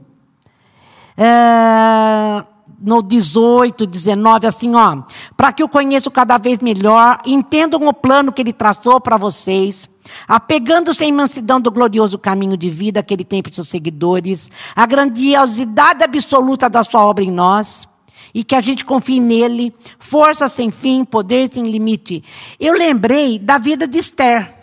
é, 1.17 2.45
no 2.79 3.01
18, 3.01 3.85
19, 3.85 4.47
assim, 4.47 4.75
ó. 4.75 5.03
Para 5.35 5.51
que 5.51 5.63
eu 5.63 5.69
conheça 5.69 6.09
cada 6.11 6.37
vez 6.37 6.59
melhor, 6.59 7.17
entendam 7.25 7.87
o 7.87 7.93
plano 7.93 8.31
que 8.31 8.41
ele 8.41 8.53
traçou 8.53 8.99
para 8.99 9.17
vocês 9.17 9.89
apegando-se 10.27 11.03
à 11.03 11.07
imensidão 11.07 11.59
do 11.59 11.71
glorioso 11.71 12.17
caminho 12.17 12.57
de 12.57 12.69
vida 12.69 13.03
que 13.03 13.13
ele 13.13 13.25
tem 13.25 13.41
para 13.41 13.49
os 13.49 13.55
seus 13.55 13.67
seguidores, 13.67 14.49
a 14.75 14.85
grandiosidade 14.85 16.03
absoluta 16.03 16.69
da 16.69 16.83
sua 16.83 17.03
obra 17.05 17.23
em 17.23 17.31
nós, 17.31 17.87
e 18.33 18.43
que 18.43 18.55
a 18.55 18.61
gente 18.61 18.85
confie 18.85 19.19
nele, 19.19 19.73
força 19.99 20.47
sem 20.47 20.69
fim, 20.69 21.03
poder 21.03 21.49
sem 21.51 21.69
limite. 21.69 22.23
Eu 22.59 22.73
lembrei 22.73 23.39
da 23.39 23.57
vida 23.57 23.87
de 23.87 23.97
Esther. 23.97 24.56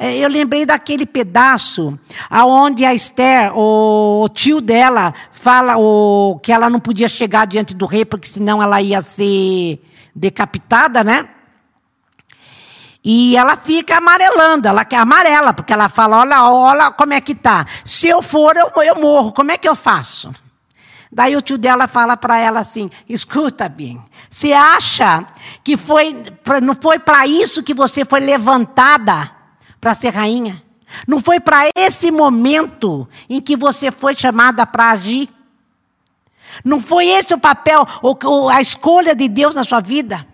É, 0.00 0.16
eu 0.16 0.28
lembrei 0.28 0.64
daquele 0.64 1.04
pedaço 1.04 1.98
aonde 2.30 2.84
a 2.84 2.94
Esther, 2.94 3.50
o 3.52 4.28
tio 4.32 4.60
dela, 4.60 5.12
fala 5.32 5.76
o, 5.76 6.38
que 6.40 6.52
ela 6.52 6.70
não 6.70 6.78
podia 6.78 7.08
chegar 7.08 7.48
diante 7.48 7.74
do 7.74 7.84
rei, 7.84 8.04
porque 8.04 8.28
senão 8.28 8.62
ela 8.62 8.80
ia 8.80 9.02
ser 9.02 9.84
decapitada, 10.14 11.02
né? 11.02 11.28
E 13.04 13.36
ela 13.36 13.56
fica 13.56 13.96
amarelando, 13.96 14.68
ela 14.68 14.84
quer 14.84 14.98
amarela, 14.98 15.52
porque 15.52 15.72
ela 15.72 15.88
fala: 15.88 16.20
olha, 16.20 16.44
olha 16.44 16.90
como 16.92 17.12
é 17.12 17.20
que 17.20 17.34
tá. 17.34 17.66
Se 17.84 18.06
eu 18.06 18.22
for, 18.22 18.56
eu, 18.56 18.70
eu 18.82 19.00
morro, 19.00 19.32
como 19.32 19.50
é 19.50 19.58
que 19.58 19.68
eu 19.68 19.74
faço? 19.74 20.32
Daí 21.10 21.36
o 21.36 21.42
tio 21.42 21.58
dela 21.58 21.88
fala 21.88 22.16
para 22.16 22.38
ela 22.38 22.60
assim: 22.60 22.88
escuta 23.08 23.68
bem, 23.68 24.00
você 24.30 24.52
acha 24.52 25.26
que 25.64 25.76
foi, 25.76 26.14
não 26.62 26.76
foi 26.76 27.00
para 27.00 27.26
isso 27.26 27.64
que 27.64 27.74
você 27.74 28.04
foi 28.04 28.20
levantada 28.20 29.37
para 29.80 29.94
ser 29.94 30.10
rainha? 30.10 30.62
Não 31.06 31.20
foi 31.20 31.38
para 31.38 31.68
esse 31.76 32.10
momento 32.10 33.08
em 33.28 33.40
que 33.40 33.56
você 33.56 33.90
foi 33.90 34.14
chamada 34.14 34.66
para 34.66 34.90
agir? 34.90 35.28
Não 36.64 36.80
foi 36.80 37.06
esse 37.06 37.34
o 37.34 37.38
papel, 37.38 37.86
ou 38.02 38.48
a 38.48 38.60
escolha 38.60 39.14
de 39.14 39.28
Deus 39.28 39.54
na 39.54 39.64
sua 39.64 39.80
vida? 39.80 40.26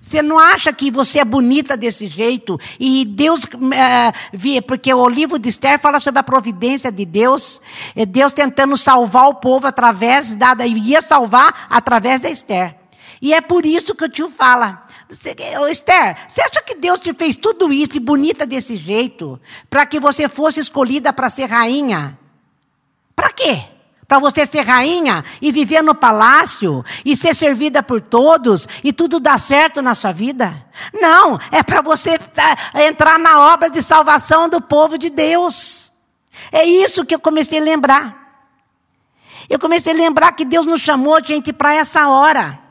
Você 0.00 0.22
não 0.22 0.38
acha 0.38 0.72
que 0.72 0.90
você 0.90 1.20
é 1.20 1.24
bonita 1.24 1.76
desse 1.76 2.08
jeito? 2.08 2.58
E 2.78 3.04
Deus, 3.04 3.46
é, 3.74 4.60
porque 4.62 4.92
o 4.92 5.08
livro 5.08 5.38
de 5.38 5.48
Esther 5.48 5.78
fala 5.78 6.00
sobre 6.00 6.20
a 6.20 6.24
providência 6.24 6.90
de 6.90 7.04
Deus, 7.04 7.60
é 7.94 8.06
Deus 8.06 8.32
tentando 8.32 8.76
salvar 8.76 9.28
o 9.28 9.34
povo 9.34 9.66
através 9.66 10.34
da, 10.34 10.54
ia 10.64 11.02
salvar 11.02 11.66
através 11.68 12.22
da 12.22 12.30
Esther. 12.30 12.76
E 13.20 13.34
é 13.34 13.40
por 13.40 13.66
isso 13.66 13.94
que 13.94 14.04
o 14.04 14.08
tio 14.08 14.30
fala. 14.30 14.82
Esther, 15.68 16.16
você 16.28 16.40
acha 16.42 16.62
que 16.62 16.74
Deus 16.74 17.00
te 17.00 17.12
fez 17.14 17.36
tudo 17.36 17.72
isso 17.72 17.96
e 17.96 18.00
bonita 18.00 18.46
desse 18.46 18.76
jeito 18.76 19.40
para 19.68 19.86
que 19.86 20.00
você 20.00 20.28
fosse 20.28 20.60
escolhida 20.60 21.12
para 21.12 21.30
ser 21.30 21.46
rainha? 21.46 22.18
Para 23.14 23.30
quê? 23.30 23.72
para 24.12 24.18
você 24.18 24.44
ser 24.44 24.60
rainha 24.60 25.24
e 25.40 25.50
viver 25.50 25.80
no 25.80 25.94
palácio 25.94 26.84
e 27.02 27.16
ser 27.16 27.34
servida 27.34 27.82
por 27.82 27.98
todos 27.98 28.68
e 28.84 28.92
tudo 28.92 29.18
dar 29.18 29.40
certo 29.40 29.80
na 29.80 29.94
sua 29.94 30.12
vida. 30.12 30.66
Não, 30.92 31.40
é 31.50 31.62
para 31.62 31.80
você 31.80 32.18
tá, 32.18 32.58
entrar 32.74 33.18
na 33.18 33.54
obra 33.54 33.70
de 33.70 33.80
salvação 33.80 34.50
do 34.50 34.60
povo 34.60 34.98
de 34.98 35.08
Deus. 35.08 35.90
É 36.50 36.62
isso 36.62 37.06
que 37.06 37.14
eu 37.14 37.18
comecei 37.18 37.58
a 37.58 37.62
lembrar. 37.62 38.44
Eu 39.48 39.58
comecei 39.58 39.94
a 39.94 39.96
lembrar 39.96 40.32
que 40.32 40.44
Deus 40.44 40.66
nos 40.66 40.82
chamou, 40.82 41.18
gente, 41.24 41.50
para 41.50 41.74
essa 41.74 42.06
hora. 42.06 42.61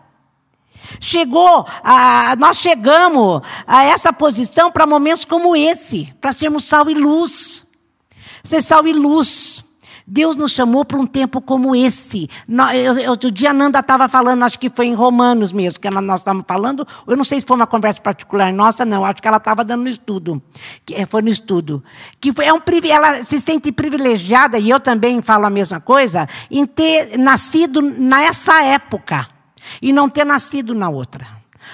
Chegou, 1.03 1.65
a, 1.84 2.36
nós 2.38 2.58
chegamos 2.58 3.41
a 3.65 3.84
essa 3.86 4.13
posição 4.13 4.72
para 4.72 4.86
momentos 4.86 5.25
como 5.25 5.55
esse, 5.55 6.13
para 6.22 6.31
sermos 6.31 6.65
sal 6.65 6.88
e 6.91 6.93
luz. 6.93 7.65
Ser 8.43 8.62
sal 8.62 8.88
e 8.88 8.93
luz. 8.93 9.63
Deus 10.05 10.36
nos 10.36 10.51
chamou 10.51 10.86
para 10.86 11.00
um 11.00 11.08
tempo 11.08 11.41
como 11.41 11.75
esse. 11.75 12.29
Outro 13.10 13.31
dia 13.31 13.50
a 13.50 13.53
Nanda 13.53 13.79
estava 13.79 14.08
falando, 14.08 14.43
acho 14.43 14.60
que 14.60 14.70
foi 14.70 14.88
em 14.88 14.93
Romanos 14.93 15.51
mesmo, 15.51 15.79
que 15.79 15.89
nós 15.89 16.20
estávamos 16.20 16.46
falando. 16.48 16.88
Eu 17.08 17.17
não 17.17 17.24
sei 17.24 17.39
se 17.39 17.48
foi 17.48 17.55
uma 17.55 17.65
conversa 17.65 18.00
particular 18.00 18.53
nossa, 18.53 18.86
não. 18.86 19.03
Acho 19.03 19.22
que 19.22 19.27
ela 19.27 19.38
estava 19.38 19.63
dando 19.63 19.84
no 19.84 19.89
estudo. 19.89 20.39
Que 20.86 21.03
foi 21.08 21.24
no 21.24 21.29
estudo. 21.29 21.84
Que 22.20 22.31
foi, 22.31 22.46
é 22.46 22.53
um, 22.53 22.60
ela 22.89 23.24
se 23.24 23.39
sente 23.39 23.72
privilegiada, 23.72 24.60
e 24.60 24.70
eu 24.70 24.79
também 24.79 25.20
falo 25.22 25.48
a 25.48 25.50
mesma 25.50 25.79
coisa, 25.79 26.27
em 26.51 26.63
ter 26.65 27.17
nascido 27.17 27.81
nessa 27.81 28.62
época 28.63 29.31
e 29.82 29.91
não 29.94 30.10
ter 30.10 30.25
nascido 30.25 30.74
na 30.74 30.89
outra. 30.89 31.27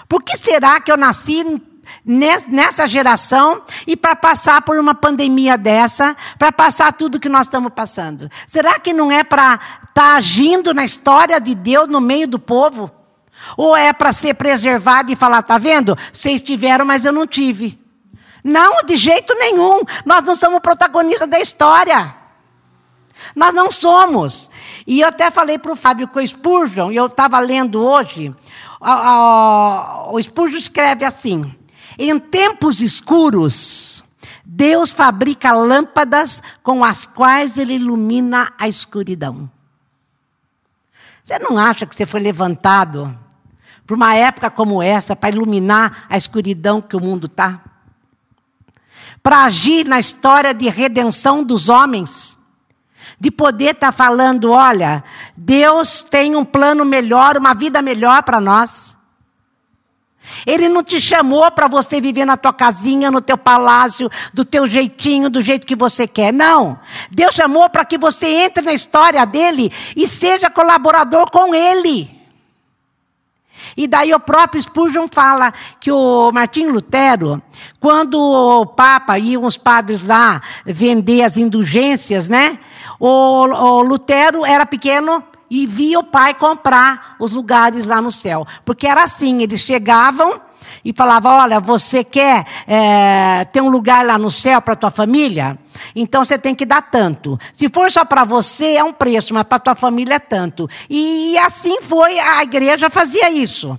Por 0.08 0.24
que 0.24 0.38
será 0.38 0.79
que 0.79 0.91
eu 0.91 0.98
nasci 0.98 1.62
nessa 2.06 2.88
geração 2.88 3.62
e 3.86 3.96
para 3.96 4.15
passar 4.15 4.62
por 4.62 4.77
uma 4.77 4.94
pandemia 4.94 5.58
dessa, 5.58 6.15
para 6.38 6.51
passar 6.51 6.94
tudo 6.94 7.20
que 7.20 7.29
nós 7.29 7.48
estamos 7.48 7.72
passando? 7.74 8.29
Será 8.46 8.79
que 8.79 8.94
não 8.94 9.12
é 9.12 9.24
para 9.24 9.53
estar 9.53 9.91
tá 9.94 10.15
agindo 10.15 10.74
na 10.74 10.86
história 10.86 11.39
de 11.39 11.56
Deus 11.56 11.88
no 11.88 12.01
meio 12.01 12.27
do 12.27 12.39
povo? 12.39 12.91
Ou 13.56 13.75
é 13.75 13.94
para 13.94 14.12
ser 14.12 14.34
preservado 14.34 15.12
e 15.12 15.15
falar, 15.15 15.41
tá 15.44 15.58
vendo? 15.58 15.98
Vocês 16.12 16.41
tiveram, 16.41 16.86
mas 16.86 17.06
eu 17.06 17.13
não 17.13 17.27
tive. 17.27 17.79
Não, 18.44 18.84
de 18.84 18.98
jeito 18.98 19.34
nenhum. 19.36 19.82
Nós 20.06 20.24
não 20.24 20.36
somos 20.36 20.60
protagonistas 20.60 21.29
da 21.29 21.39
história. 21.39 22.15
Nós 23.36 23.53
não 23.53 23.72
somos. 23.72 24.50
E 24.88 25.01
eu 25.01 25.10
até 25.10 25.29
falei 25.29 25.60
para 25.60 25.74
o 25.74 25.75
Fábio 25.75 26.08
que 26.08 26.17
o 26.17 26.25
Spurgeon, 26.25 26.94
e 26.94 26.96
eu 26.96 27.08
estava 27.08 27.38
lendo 27.39 27.84
hoje, 27.84 28.34
o 28.79 30.24
Spurgeon 30.24 30.58
escreve 30.58 31.03
assim: 31.03 31.53
em 32.00 32.17
tempos 32.17 32.82
escuros, 32.82 34.01
Deus 34.46 34.91
fabrica 34.91 35.51
lâmpadas 35.51 36.41
com 36.63 36.86
as 36.86 37.06
quais 37.06 37.58
ele 37.58 37.74
ilumina 37.74 38.50
a 38.58 38.70
escuridão. 38.70 39.51
Você 41.22 41.38
não 41.39 41.58
acha 41.58 41.86
que 41.86 41.94
você 41.94 42.06
foi 42.06 42.22
levantado 42.22 43.13
para 43.86 43.96
uma 43.96 44.15
época 44.15 44.50
como 44.50 44.82
essa 44.82 45.17
para 45.17 45.36
iluminar 45.36 46.06
a 46.10 46.15
escuridão 46.15 46.82
que 46.82 46.96
o 46.96 47.01
mundo 47.01 47.27
está? 47.27 47.62
Para 49.22 49.44
agir 49.44 49.86
na 49.86 50.00
história 50.00 50.53
de 50.53 50.70
redenção 50.70 51.44
dos 51.44 51.67
homens? 51.67 52.38
De 53.20 53.32
poder 53.32 53.72
estar 53.72 53.88
tá 53.88 53.92
falando, 53.92 54.52
olha, 54.52 55.04
Deus 55.36 56.04
tem 56.04 56.36
um 56.36 56.46
plano 56.46 56.86
melhor, 56.86 57.38
uma 57.38 57.54
vida 57.54 57.82
melhor 57.82 58.24
para 58.24 58.40
nós. 58.40 58.96
Ele 60.46 60.70
não 60.70 60.84
te 60.84 61.00
chamou 61.00 61.50
para 61.52 61.68
você 61.68 62.00
viver 62.02 62.26
na 62.26 62.38
tua 62.38 62.54
casinha, 62.54 63.10
no 63.10 63.22
teu 63.22 63.38
palácio, 63.38 64.10
do 64.34 64.44
teu 64.44 64.68
jeitinho, 64.68 65.30
do 65.30 65.42
jeito 65.42 65.66
que 65.66 65.76
você 65.76 66.08
quer. 66.08 66.34
Não. 66.34 66.80
Deus 67.10 67.34
chamou 67.34 67.70
para 67.70 67.86
que 67.86 67.98
você 67.98 68.28
entre 68.28 68.64
na 68.64 68.74
história 68.74 69.26
dele 69.26 69.72
e 69.96 70.08
seja 70.08 70.50
colaborador 70.50 71.32
com 71.32 71.54
ele. 71.56 72.18
E 73.76 73.88
daí 73.88 74.14
o 74.14 74.20
próprio 74.20 74.62
Spurgeon 74.62 75.08
fala 75.12 75.52
que 75.80 75.92
o 75.92 76.32
Martim 76.32 76.68
Lutero, 76.68 77.42
quando 77.80 78.20
o 78.20 78.66
Papa 78.66 79.20
e 79.20 79.38
os 79.38 79.58
padres 79.58 80.06
lá 80.06 80.42
vender 80.66 81.24
as 81.24 81.38
indulgências, 81.38 82.30
né? 82.30 82.60
O, 83.00 83.08
o 83.08 83.82
Lutero 83.82 84.46
era 84.46 84.65
pequeno, 84.65 85.24
e 85.50 85.65
via 85.65 86.00
o 86.00 86.03
pai 86.03 86.34
comprar 86.34 87.15
os 87.20 87.32
lugares 87.32 87.86
lá 87.86 88.01
no 88.01 88.12
céu. 88.12 88.46
Porque 88.65 88.88
era 88.88 89.03
assim, 89.03 89.41
eles 89.41 89.62
chegavam 89.62 90.41
e 90.84 90.94
falavam, 90.94 91.38
olha, 91.38 91.60
você 91.60 92.03
quer 92.03 92.46
é, 92.67 93.46
ter 93.46 93.62
um 93.62 93.70
lugar 93.70 94.06
lá 94.06 94.17
no 94.17 94.29
céu 94.29 94.62
para 94.62 94.75
tua 94.75 94.91
família? 94.91 95.58
Então 95.96 96.24
você 96.24 96.38
tem 96.38 96.56
que 96.56 96.65
dar 96.65 96.82
tanto. 96.82 97.39
Se 97.53 97.70
for 97.70 97.91
só 97.91 98.06
para 98.06 98.24
você, 98.24 98.75
é 98.75 98.84
um 98.84 98.94
preço, 98.94 99.34
mas 99.34 99.44
para 99.44 99.60
tua 99.60 99.75
família 99.75 100.15
é 100.15 100.20
tanto. 100.20 100.70
E 100.89 101.38
assim 101.39 101.82
foi, 101.82 102.20
a 102.20 102.44
igreja 102.44 102.89
fazia 102.89 103.29
isso. 103.29 103.77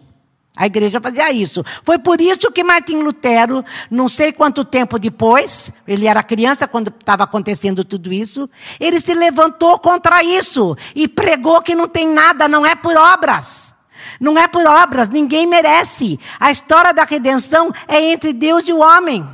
A 0.58 0.66
igreja 0.66 1.00
fazia 1.00 1.30
isso. 1.30 1.62
Foi 1.84 2.00
por 2.00 2.20
isso 2.20 2.50
que 2.50 2.64
Martim 2.64 2.96
Lutero, 2.96 3.64
não 3.88 4.08
sei 4.08 4.32
quanto 4.32 4.64
tempo 4.64 4.98
depois, 4.98 5.72
ele 5.86 6.08
era 6.08 6.20
criança 6.20 6.66
quando 6.66 6.88
estava 6.88 7.22
acontecendo 7.22 7.84
tudo 7.84 8.12
isso, 8.12 8.50
ele 8.80 8.98
se 8.98 9.14
levantou 9.14 9.78
contra 9.78 10.20
isso 10.24 10.76
e 10.96 11.06
pregou 11.06 11.62
que 11.62 11.76
não 11.76 11.86
tem 11.86 12.08
nada, 12.08 12.48
não 12.48 12.66
é 12.66 12.74
por 12.74 12.96
obras. 12.96 13.72
Não 14.18 14.36
é 14.36 14.48
por 14.48 14.66
obras, 14.66 15.08
ninguém 15.08 15.46
merece. 15.46 16.18
A 16.40 16.50
história 16.50 16.92
da 16.92 17.04
redenção 17.04 17.72
é 17.86 18.02
entre 18.12 18.32
Deus 18.32 18.66
e 18.66 18.72
o 18.72 18.80
homem. 18.80 19.24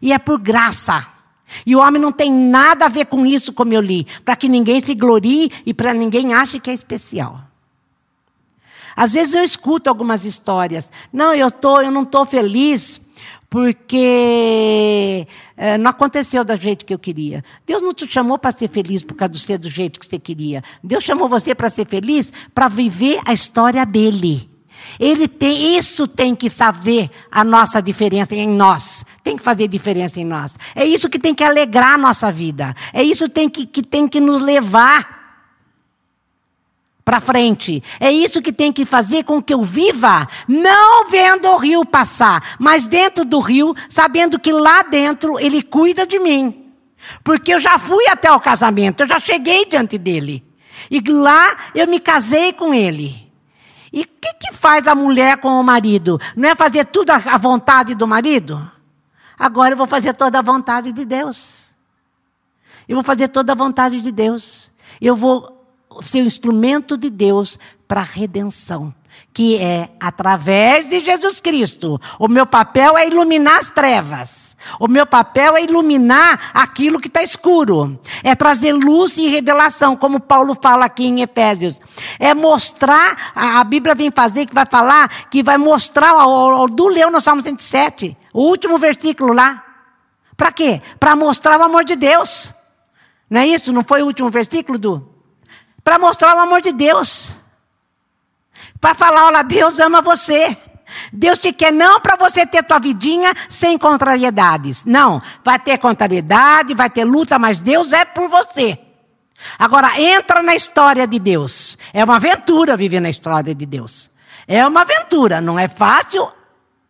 E 0.00 0.12
é 0.12 0.18
por 0.18 0.38
graça. 0.38 1.04
E 1.66 1.74
o 1.74 1.80
homem 1.80 2.00
não 2.00 2.12
tem 2.12 2.32
nada 2.32 2.86
a 2.86 2.88
ver 2.88 3.06
com 3.06 3.26
isso, 3.26 3.52
como 3.52 3.72
eu 3.72 3.80
li, 3.80 4.06
para 4.24 4.36
que 4.36 4.48
ninguém 4.48 4.80
se 4.80 4.94
glorie 4.94 5.50
e 5.66 5.74
para 5.74 5.92
ninguém 5.92 6.32
ache 6.32 6.60
que 6.60 6.70
é 6.70 6.74
especial. 6.74 7.49
Às 9.00 9.14
vezes 9.14 9.32
eu 9.32 9.42
escuto 9.42 9.88
algumas 9.88 10.26
histórias. 10.26 10.92
Não, 11.10 11.34
eu, 11.34 11.50
tô, 11.50 11.80
eu 11.80 11.90
não 11.90 12.02
estou 12.02 12.26
feliz 12.26 13.00
porque 13.48 15.26
é, 15.56 15.78
não 15.78 15.90
aconteceu 15.90 16.44
do 16.44 16.54
jeito 16.54 16.84
que 16.84 16.92
eu 16.92 16.98
queria. 16.98 17.42
Deus 17.66 17.82
não 17.82 17.94
te 17.94 18.06
chamou 18.06 18.38
para 18.38 18.52
ser 18.54 18.68
feliz 18.68 19.02
por 19.02 19.14
causa 19.14 19.32
de 19.32 19.38
ser 19.38 19.56
do 19.56 19.70
jeito 19.70 19.98
que 19.98 20.04
você 20.04 20.18
queria. 20.18 20.62
Deus 20.84 21.02
chamou 21.02 21.30
você 21.30 21.54
para 21.54 21.70
ser 21.70 21.86
feliz 21.86 22.30
para 22.54 22.68
viver 22.68 23.18
a 23.26 23.32
história 23.32 23.86
dele. 23.86 24.50
Ele 24.98 25.26
tem, 25.26 25.78
isso 25.78 26.06
tem 26.06 26.34
que 26.34 26.50
fazer 26.50 27.10
a 27.32 27.42
nossa 27.42 27.80
diferença 27.80 28.34
em 28.34 28.50
nós. 28.50 29.02
Tem 29.24 29.34
que 29.34 29.42
fazer 29.42 29.66
diferença 29.66 30.20
em 30.20 30.26
nós. 30.26 30.58
É 30.74 30.84
isso 30.84 31.08
que 31.08 31.18
tem 31.18 31.34
que 31.34 31.42
alegrar 31.42 31.94
a 31.94 31.98
nossa 31.98 32.30
vida. 32.30 32.74
É 32.92 33.02
isso 33.02 33.30
tem 33.30 33.48
que, 33.48 33.64
que, 33.64 33.82
tem 33.82 34.06
que 34.06 34.20
nos 34.20 34.42
levar 34.42 35.19
para 37.04 37.20
frente. 37.20 37.82
É 37.98 38.10
isso 38.10 38.42
que 38.42 38.52
tem 38.52 38.72
que 38.72 38.84
fazer 38.84 39.24
com 39.24 39.42
que 39.42 39.54
eu 39.54 39.62
viva, 39.62 40.28
não 40.46 41.08
vendo 41.08 41.48
o 41.48 41.56
rio 41.56 41.84
passar, 41.84 42.56
mas 42.58 42.86
dentro 42.86 43.24
do 43.24 43.40
rio, 43.40 43.74
sabendo 43.88 44.38
que 44.38 44.52
lá 44.52 44.82
dentro 44.82 45.38
ele 45.38 45.62
cuida 45.62 46.06
de 46.06 46.18
mim. 46.18 46.72
Porque 47.24 47.54
eu 47.54 47.60
já 47.60 47.78
fui 47.78 48.06
até 48.08 48.30
o 48.30 48.40
casamento, 48.40 49.02
eu 49.02 49.08
já 49.08 49.18
cheguei 49.18 49.66
diante 49.66 49.96
dele. 49.96 50.44
E 50.90 51.00
lá 51.00 51.56
eu 51.74 51.86
me 51.86 51.98
casei 51.98 52.52
com 52.52 52.72
ele. 52.72 53.30
E 53.92 54.02
o 54.02 54.06
que, 54.06 54.34
que 54.34 54.52
faz 54.52 54.86
a 54.86 54.94
mulher 54.94 55.38
com 55.38 55.48
o 55.48 55.64
marido? 55.64 56.20
Não 56.36 56.48
é 56.48 56.54
fazer 56.54 56.84
tudo 56.86 57.10
à 57.10 57.36
vontade 57.36 57.94
do 57.94 58.06
marido? 58.06 58.70
Agora 59.38 59.72
eu 59.72 59.76
vou 59.76 59.86
fazer 59.86 60.12
toda 60.14 60.38
a 60.38 60.42
vontade 60.42 60.92
de 60.92 61.04
Deus. 61.04 61.70
Eu 62.86 62.96
vou 62.96 63.04
fazer 63.04 63.28
toda 63.28 63.52
a 63.52 63.56
vontade 63.56 64.00
de 64.00 64.12
Deus. 64.12 64.70
Eu 65.00 65.16
vou 65.16 65.59
ser 66.02 66.20
instrumento 66.20 66.96
de 66.96 67.10
Deus 67.10 67.58
para 67.86 68.00
a 68.00 68.04
redenção, 68.04 68.94
que 69.32 69.58
é 69.58 69.90
através 69.98 70.88
de 70.88 71.04
Jesus 71.04 71.40
Cristo. 71.40 72.00
O 72.18 72.28
meu 72.28 72.46
papel 72.46 72.96
é 72.96 73.06
iluminar 73.08 73.58
as 73.58 73.70
trevas. 73.70 74.56
O 74.78 74.86
meu 74.86 75.06
papel 75.06 75.56
é 75.56 75.64
iluminar 75.64 76.50
aquilo 76.54 77.00
que 77.00 77.08
está 77.08 77.22
escuro. 77.22 77.98
É 78.22 78.34
trazer 78.34 78.72
luz 78.72 79.16
e 79.16 79.28
revelação, 79.28 79.96
como 79.96 80.20
Paulo 80.20 80.56
fala 80.60 80.84
aqui 80.84 81.06
em 81.06 81.22
Efésios. 81.22 81.80
É 82.18 82.32
mostrar, 82.34 83.32
a 83.34 83.64
Bíblia 83.64 83.94
vem 83.94 84.10
fazer, 84.10 84.46
que 84.46 84.54
vai 84.54 84.66
falar, 84.70 85.28
que 85.28 85.42
vai 85.42 85.58
mostrar, 85.58 86.14
o, 86.14 86.66
do 86.66 86.86
leu 86.88 87.10
no 87.10 87.20
Salmo 87.20 87.42
107, 87.42 88.16
o 88.32 88.42
último 88.42 88.78
versículo 88.78 89.32
lá. 89.32 89.64
Para 90.36 90.52
quê? 90.52 90.80
Para 90.98 91.16
mostrar 91.16 91.58
o 91.58 91.62
amor 91.62 91.84
de 91.84 91.96
Deus. 91.96 92.54
Não 93.28 93.40
é 93.40 93.46
isso? 93.46 93.72
Não 93.72 93.82
foi 93.82 94.02
o 94.02 94.06
último 94.06 94.30
versículo 94.30 94.78
do? 94.78 95.19
Para 95.82 95.98
mostrar 95.98 96.36
o 96.36 96.40
amor 96.40 96.60
de 96.60 96.72
Deus. 96.72 97.34
Para 98.80 98.94
falar, 98.94 99.26
olha, 99.26 99.42
Deus 99.42 99.78
ama 99.78 100.00
você. 100.00 100.56
Deus 101.12 101.38
te 101.38 101.52
quer 101.52 101.72
não 101.72 102.00
para 102.00 102.16
você 102.16 102.44
ter 102.44 102.62
tua 102.64 102.78
vidinha 102.78 103.32
sem 103.48 103.78
contrariedades. 103.78 104.84
Não, 104.84 105.22
vai 105.44 105.58
ter 105.58 105.78
contrariedade, 105.78 106.74
vai 106.74 106.90
ter 106.90 107.04
luta, 107.04 107.38
mas 107.38 107.60
Deus 107.60 107.92
é 107.92 108.04
por 108.04 108.28
você. 108.28 108.78
Agora 109.58 110.00
entra 110.00 110.42
na 110.42 110.54
história 110.54 111.06
de 111.06 111.18
Deus. 111.18 111.78
É 111.92 112.04
uma 112.04 112.16
aventura 112.16 112.76
viver 112.76 113.00
na 113.00 113.08
história 113.08 113.54
de 113.54 113.66
Deus. 113.66 114.10
É 114.46 114.66
uma 114.66 114.82
aventura, 114.82 115.40
não 115.40 115.58
é 115.58 115.68
fácil 115.68 116.30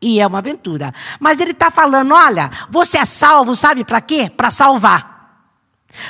e 0.00 0.20
é 0.20 0.26
uma 0.26 0.38
aventura. 0.38 0.92
Mas 1.18 1.38
ele 1.40 1.52
está 1.52 1.70
falando: 1.70 2.14
olha, 2.14 2.50
você 2.70 2.98
é 2.98 3.04
salvo, 3.04 3.54
sabe 3.54 3.84
para 3.84 4.00
quê? 4.00 4.30
Para 4.34 4.50
salvar. 4.50 5.10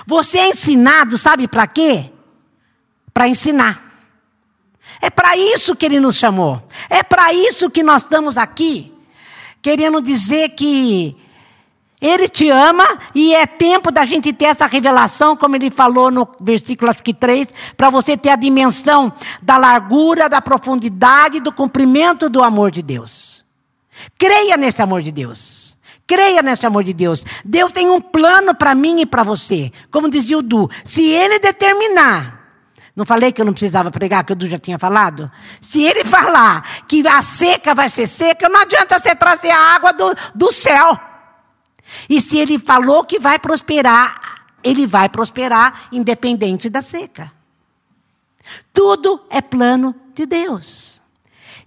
Você 0.06 0.38
é 0.38 0.48
ensinado, 0.48 1.18
sabe 1.18 1.48
para 1.48 1.66
quê? 1.66 2.10
Para 3.12 3.28
ensinar. 3.28 3.90
É 5.00 5.08
para 5.08 5.36
isso 5.36 5.74
que 5.74 5.86
ele 5.86 6.00
nos 6.00 6.16
chamou. 6.16 6.62
É 6.88 7.02
para 7.02 7.32
isso 7.32 7.70
que 7.70 7.82
nós 7.82 8.02
estamos 8.02 8.36
aqui, 8.36 8.92
querendo 9.62 10.00
dizer 10.00 10.50
que 10.50 11.16
ele 12.00 12.28
te 12.28 12.48
ama 12.48 12.86
e 13.14 13.34
é 13.34 13.46
tempo 13.46 13.90
da 13.90 14.04
gente 14.04 14.32
ter 14.32 14.46
essa 14.46 14.66
revelação, 14.66 15.36
como 15.36 15.54
ele 15.56 15.70
falou 15.70 16.10
no 16.10 16.26
versículo 16.40 16.90
acho 16.90 17.02
que 17.02 17.12
3, 17.12 17.48
para 17.76 17.90
você 17.90 18.16
ter 18.16 18.30
a 18.30 18.36
dimensão 18.36 19.12
da 19.42 19.58
largura, 19.58 20.28
da 20.28 20.40
profundidade, 20.40 21.40
do 21.40 21.52
cumprimento 21.52 22.30
do 22.30 22.42
amor 22.42 22.70
de 22.70 22.80
Deus. 22.80 23.44
Creia 24.18 24.56
nesse 24.56 24.80
amor 24.80 25.02
de 25.02 25.12
Deus. 25.12 25.78
Creia 26.06 26.42
nesse 26.42 26.66
amor 26.66 26.82
de 26.82 26.94
Deus. 26.94 27.24
Deus 27.44 27.70
tem 27.70 27.88
um 27.88 28.00
plano 28.00 28.54
para 28.54 28.74
mim 28.74 29.00
e 29.00 29.06
para 29.06 29.22
você. 29.22 29.70
Como 29.90 30.08
dizia 30.08 30.38
o 30.38 30.42
Du, 30.42 30.68
se 30.84 31.06
ele 31.06 31.38
determinar 31.38 32.39
não 33.00 33.06
falei 33.06 33.32
que 33.32 33.40
eu 33.40 33.46
não 33.46 33.54
precisava 33.54 33.90
pregar, 33.90 34.24
que 34.24 34.34
Du 34.34 34.46
já 34.46 34.58
tinha 34.58 34.78
falado? 34.78 35.30
Se 35.58 35.82
ele 35.82 36.04
falar 36.04 36.84
que 36.86 37.06
a 37.08 37.22
seca 37.22 37.74
vai 37.74 37.88
ser 37.88 38.06
seca, 38.06 38.46
não 38.46 38.60
adianta 38.60 38.98
você 38.98 39.14
trazer 39.14 39.50
a 39.50 39.74
água 39.74 39.90
do, 39.92 40.14
do 40.34 40.52
céu. 40.52 41.00
E 42.10 42.20
se 42.20 42.36
ele 42.36 42.58
falou 42.58 43.02
que 43.02 43.18
vai 43.18 43.38
prosperar, 43.38 44.44
ele 44.62 44.86
vai 44.86 45.08
prosperar 45.08 45.88
independente 45.90 46.68
da 46.68 46.82
seca. 46.82 47.32
Tudo 48.70 49.24
é 49.30 49.40
plano 49.40 49.94
de 50.14 50.26
Deus. 50.26 51.00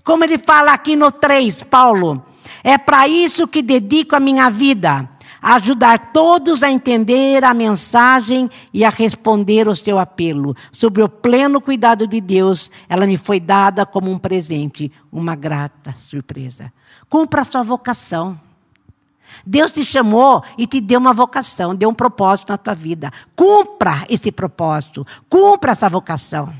Como 0.04 0.24
ele 0.24 0.38
fala 0.38 0.72
aqui 0.72 0.96
no 0.96 1.12
3, 1.12 1.64
Paulo, 1.64 2.24
é 2.64 2.78
para 2.78 3.08
isso 3.08 3.48
que 3.48 3.64
dedico 3.64 4.16
a 4.16 4.20
minha 4.20 4.52
vida 4.52 5.10
ajudar 5.44 6.14
todos 6.14 6.64
a 6.64 6.72
entender 6.72 7.44
a 7.44 7.54
mensagem 7.54 8.50
e 8.74 8.86
a 8.86 8.90
responder 8.90 9.68
ao 9.68 9.76
seu 9.76 10.00
apelo. 10.00 10.56
Sobre 10.72 11.04
o 11.04 11.10
pleno 11.10 11.60
cuidado 11.60 12.08
de 12.08 12.22
Deus, 12.22 12.72
ela 12.88 13.06
me 13.06 13.18
foi 13.18 13.42
dada 13.42 13.86
como 13.86 14.10
um 14.10 14.18
presente, 14.18 14.90
uma 15.12 15.36
grata 15.36 15.94
surpresa. 15.98 16.72
Cumpra 17.10 17.42
a 17.42 17.46
sua 17.46 17.62
vocação. 17.62 18.40
Deus 19.46 19.72
te 19.72 19.84
chamou 19.84 20.44
e 20.58 20.66
te 20.66 20.80
deu 20.80 21.00
uma 21.00 21.12
vocação, 21.12 21.76
deu 21.76 21.90
um 21.90 21.94
propósito 21.94 22.52
na 22.52 22.58
tua 22.58 22.74
vida. 22.74 23.12
Cumpra 23.36 24.06
esse 24.10 24.32
propósito, 24.32 25.06
cumpra 25.28 25.74
essa 25.74 25.90
vocação. 25.90 26.54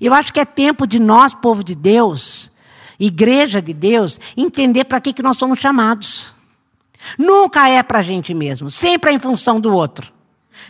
Eu 0.00 0.14
acho 0.14 0.32
que 0.32 0.40
é 0.40 0.44
tempo 0.44 0.86
de 0.86 0.98
nós, 0.98 1.34
povo 1.34 1.62
de 1.62 1.74
Deus, 1.74 2.50
igreja 2.98 3.60
de 3.60 3.74
Deus, 3.74 4.18
entender 4.34 4.84
para 4.84 5.00
que, 5.00 5.12
que 5.12 5.22
nós 5.22 5.36
somos 5.36 5.58
chamados. 5.58 6.35
Nunca 7.18 7.68
é 7.68 7.82
para 7.82 8.00
a 8.00 8.02
gente 8.02 8.32
mesmo, 8.34 8.70
sempre 8.70 9.10
é 9.10 9.14
em 9.14 9.18
função 9.18 9.60
do 9.60 9.72
outro. 9.72 10.12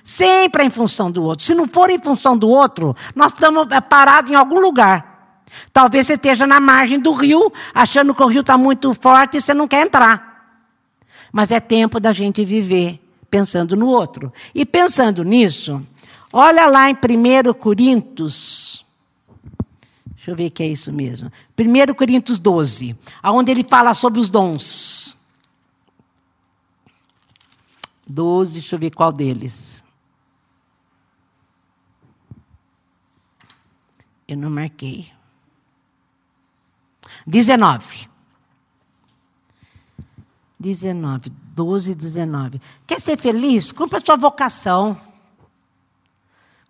Sempre 0.05 0.63
é 0.63 0.67
em 0.67 0.71
função 0.71 1.11
do 1.11 1.23
outro. 1.23 1.45
Se 1.45 1.55
não 1.55 1.67
for 1.67 1.91
em 1.91 1.99
função 1.99 2.37
do 2.37 2.49
outro, 2.49 2.95
nós 3.15 3.33
estamos 3.33 3.67
é, 3.71 3.81
parados 3.81 4.31
em 4.31 4.35
algum 4.35 4.61
lugar. 4.61 5.43
Talvez 5.73 6.07
você 6.07 6.15
esteja 6.15 6.47
na 6.47 6.61
margem 6.61 6.99
do 6.99 7.13
rio, 7.13 7.53
achando 7.75 8.15
que 8.15 8.23
o 8.23 8.27
rio 8.27 8.41
está 8.41 8.59
muito 8.59 8.95
forte 8.95 9.37
e 9.37 9.41
você 9.41 9.55
não 9.55 9.69
quer 9.69 9.87
entrar. 9.87 10.61
Mas 11.33 11.51
é 11.51 11.61
tempo 11.61 12.01
da 12.01 12.13
gente 12.13 12.45
viver 12.45 13.01
pensando 13.31 13.77
no 13.77 13.89
outro. 13.89 14.33
E 14.55 14.65
pensando 14.65 15.23
nisso, 15.23 15.85
olha 16.33 16.67
lá 16.67 16.91
em 16.91 16.95
1 16.95 17.53
Coríntios. 17.55 18.85
Deixa 20.15 20.31
eu 20.31 20.37
ver 20.37 20.51
que 20.51 20.63
é 20.63 20.67
isso 20.67 20.93
mesmo. 20.93 21.31
1 21.59 21.95
Coríntios 21.95 22.39
12, 22.39 22.97
onde 23.23 23.53
ele 23.53 23.65
fala 23.69 23.95
sobre 23.95 24.19
os 24.19 24.29
dons. 24.29 25.06
12, 28.07 28.53
deixa 28.55 28.77
eu 28.77 28.79
ver 28.79 28.91
qual 28.91 29.13
deles. 29.13 29.83
Eu 34.29 34.37
não 34.37 34.51
marquei. 34.51 35.11
19. 37.27 38.09
19, 40.59 41.31
12 41.31 41.93
e 41.93 41.95
19. 41.95 42.61
Quer 42.87 43.01
ser 43.01 43.19
feliz? 43.19 43.73
Cumpra 43.73 43.99
a 43.99 44.01
sua 44.01 44.17
vocação. 44.17 45.01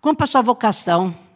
Cumpra 0.01 0.25
a 0.25 0.27
sua 0.27 0.41
vocação. 0.41 1.26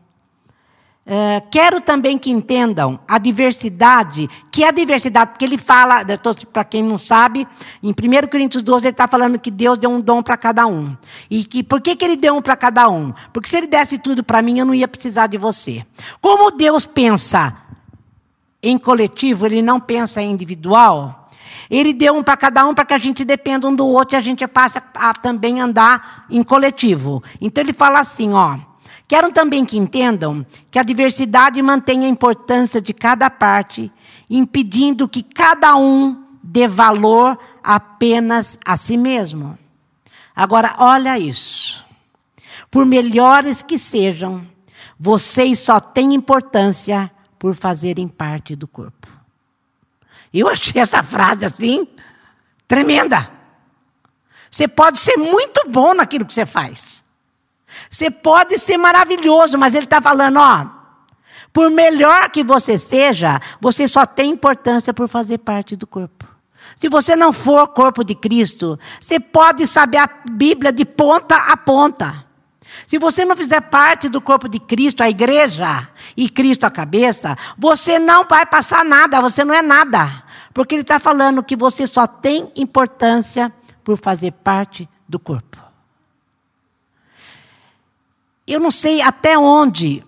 É, 1.14 1.42
quero 1.52 1.82
também 1.82 2.18
que 2.18 2.32
entendam 2.32 2.98
a 3.06 3.18
diversidade, 3.18 4.30
que 4.50 4.64
é 4.64 4.70
a 4.70 4.72
diversidade, 4.72 5.32
porque 5.32 5.44
ele 5.44 5.58
fala, 5.58 6.06
para 6.54 6.64
quem 6.64 6.82
não 6.82 6.98
sabe, 6.98 7.46
em 7.84 7.90
1 7.90 8.28
Coríntios 8.32 8.64
12, 8.64 8.86
ele 8.86 8.92
está 8.94 9.10
falando 9.10 9.38
que 9.38 9.52
Deus 9.52 9.78
deu 9.78 9.90
um 9.90 10.00
dom 10.00 10.24
para 10.24 10.38
cada 10.38 10.66
um. 10.66 10.96
E 11.30 11.44
que 11.44 11.64
por 11.64 11.82
que, 11.82 11.98
que 11.98 12.06
ele 12.06 12.16
deu 12.16 12.38
um 12.38 12.42
para 12.42 12.56
cada 12.56 12.88
um? 12.88 13.12
Porque 13.34 13.50
se 13.50 13.58
ele 13.58 13.68
desse 13.68 13.98
tudo 13.98 14.24
para 14.24 14.42
mim, 14.42 14.60
eu 14.60 14.66
não 14.66 14.74
ia 14.74 14.88
precisar 14.88 15.28
de 15.28 15.38
você. 15.38 15.86
Como 16.22 16.50
Deus 16.50 16.86
pensa 16.86 17.58
em 18.64 18.78
coletivo, 18.78 19.46
ele 19.46 19.62
não 19.62 19.82
pensa 19.82 20.22
em 20.22 20.32
individual, 20.32 21.30
ele 21.70 21.92
deu 21.92 22.16
um 22.16 22.24
para 22.24 22.38
cada 22.38 22.66
um 22.66 22.74
para 22.74 22.86
que 22.86 22.94
a 22.94 22.98
gente 22.98 23.26
dependa 23.26 23.68
um 23.68 23.76
do 23.76 23.86
outro 23.86 24.16
e 24.16 24.18
a 24.18 24.22
gente 24.22 24.48
passe 24.48 24.82
a 24.96 25.14
também 25.14 25.60
andar 25.60 26.26
em 26.30 26.42
coletivo. 26.42 27.22
Então 27.42 27.62
ele 27.62 27.74
fala 27.74 28.00
assim, 28.00 28.32
ó. 28.32 28.71
Quero 29.12 29.30
também 29.30 29.66
que 29.66 29.78
entendam 29.78 30.46
que 30.72 30.80
a 30.80 30.84
diversidade 30.84 31.62
mantém 31.62 32.06
a 32.06 32.08
importância 32.08 32.82
de 32.82 32.94
cada 32.94 33.30
parte, 33.30 33.92
impedindo 34.30 35.06
que 35.06 35.22
cada 35.22 35.76
um 35.76 36.24
dê 36.42 36.66
valor 36.66 37.38
apenas 37.62 38.58
a 38.64 38.78
si 38.78 38.96
mesmo. 38.96 39.60
Agora, 40.34 40.76
olha 40.78 41.20
isso. 41.20 41.86
Por 42.72 42.86
melhores 42.86 43.62
que 43.62 43.78
sejam, 43.78 44.48
vocês 44.98 45.60
só 45.60 45.82
têm 45.82 46.16
importância 46.16 47.12
por 47.38 47.54
fazerem 47.54 48.08
parte 48.08 48.56
do 48.56 48.66
corpo. 48.66 49.10
Eu 50.34 50.48
achei 50.48 50.82
essa 50.82 51.04
frase 51.04 51.44
assim 51.44 51.86
tremenda. 52.66 53.30
Você 54.50 54.70
pode 54.70 55.00
ser 55.00 55.18
muito 55.18 55.70
bom 55.70 55.94
naquilo 55.94 56.26
que 56.26 56.34
você 56.34 56.46
faz. 56.46 57.01
Você 57.92 58.10
pode 58.10 58.58
ser 58.58 58.78
maravilhoso, 58.78 59.58
mas 59.58 59.76
ele 59.76 59.84
está 59.84 60.02
falando, 60.02 60.38
ó, 60.38 60.66
por 61.52 61.70
melhor 61.70 62.30
que 62.30 62.42
você 62.42 62.78
seja, 62.78 63.40
você 63.60 63.86
só 63.86 64.06
tem 64.06 64.32
importância 64.32 64.94
por 64.94 65.10
fazer 65.10 65.40
parte 65.40 65.76
do 65.76 65.86
corpo. 65.86 66.26
Se 66.78 66.88
você 66.88 67.18
não 67.18 67.34
for 67.34 67.68
corpo 67.68 68.04
de 68.04 68.16
Cristo, 68.16 68.80
você 69.00 69.20
pode 69.20 69.68
saber 69.68 69.98
a 69.98 70.10
Bíblia 70.32 70.72
de 70.72 70.86
ponta 70.86 71.36
a 71.36 71.58
ponta. 71.58 72.26
Se 72.88 72.98
você 72.98 73.26
não 73.26 73.36
fizer 73.36 73.60
parte 73.60 74.08
do 74.08 74.22
corpo 74.22 74.48
de 74.48 74.58
Cristo, 74.58 75.04
a 75.04 75.10
igreja, 75.10 75.90
e 76.16 76.30
Cristo 76.30 76.64
a 76.64 76.72
cabeça, 76.72 77.38
você 77.58 78.00
não 78.00 78.26
vai 78.26 78.46
passar 78.46 78.86
nada, 78.86 79.20
você 79.20 79.44
não 79.44 79.54
é 79.54 79.62
nada. 79.62 80.24
Porque 80.54 80.76
ele 80.76 80.82
está 80.82 80.98
falando 80.98 81.44
que 81.44 81.58
você 81.58 81.86
só 81.86 82.08
tem 82.08 82.50
importância 82.56 83.52
por 83.84 83.98
fazer 83.98 84.32
parte 84.32 84.88
do 85.08 85.20
corpo. 85.20 85.71
Eu 88.48 88.60
não 88.60 88.72
sei 88.72 89.02
até 89.02 89.38
onde 89.38 90.04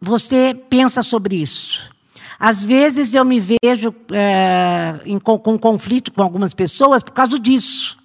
você 0.00 0.54
pensa 0.68 1.02
sobre 1.02 1.36
isso. 1.36 1.90
Às 2.38 2.64
vezes 2.64 3.14
eu 3.14 3.24
me 3.24 3.40
vejo 3.40 3.94
é, 4.12 5.00
em, 5.04 5.18
com, 5.18 5.38
com 5.38 5.58
conflito 5.58 6.12
com 6.12 6.22
algumas 6.22 6.54
pessoas 6.54 7.02
por 7.02 7.12
causa 7.12 7.38
disso. 7.38 7.98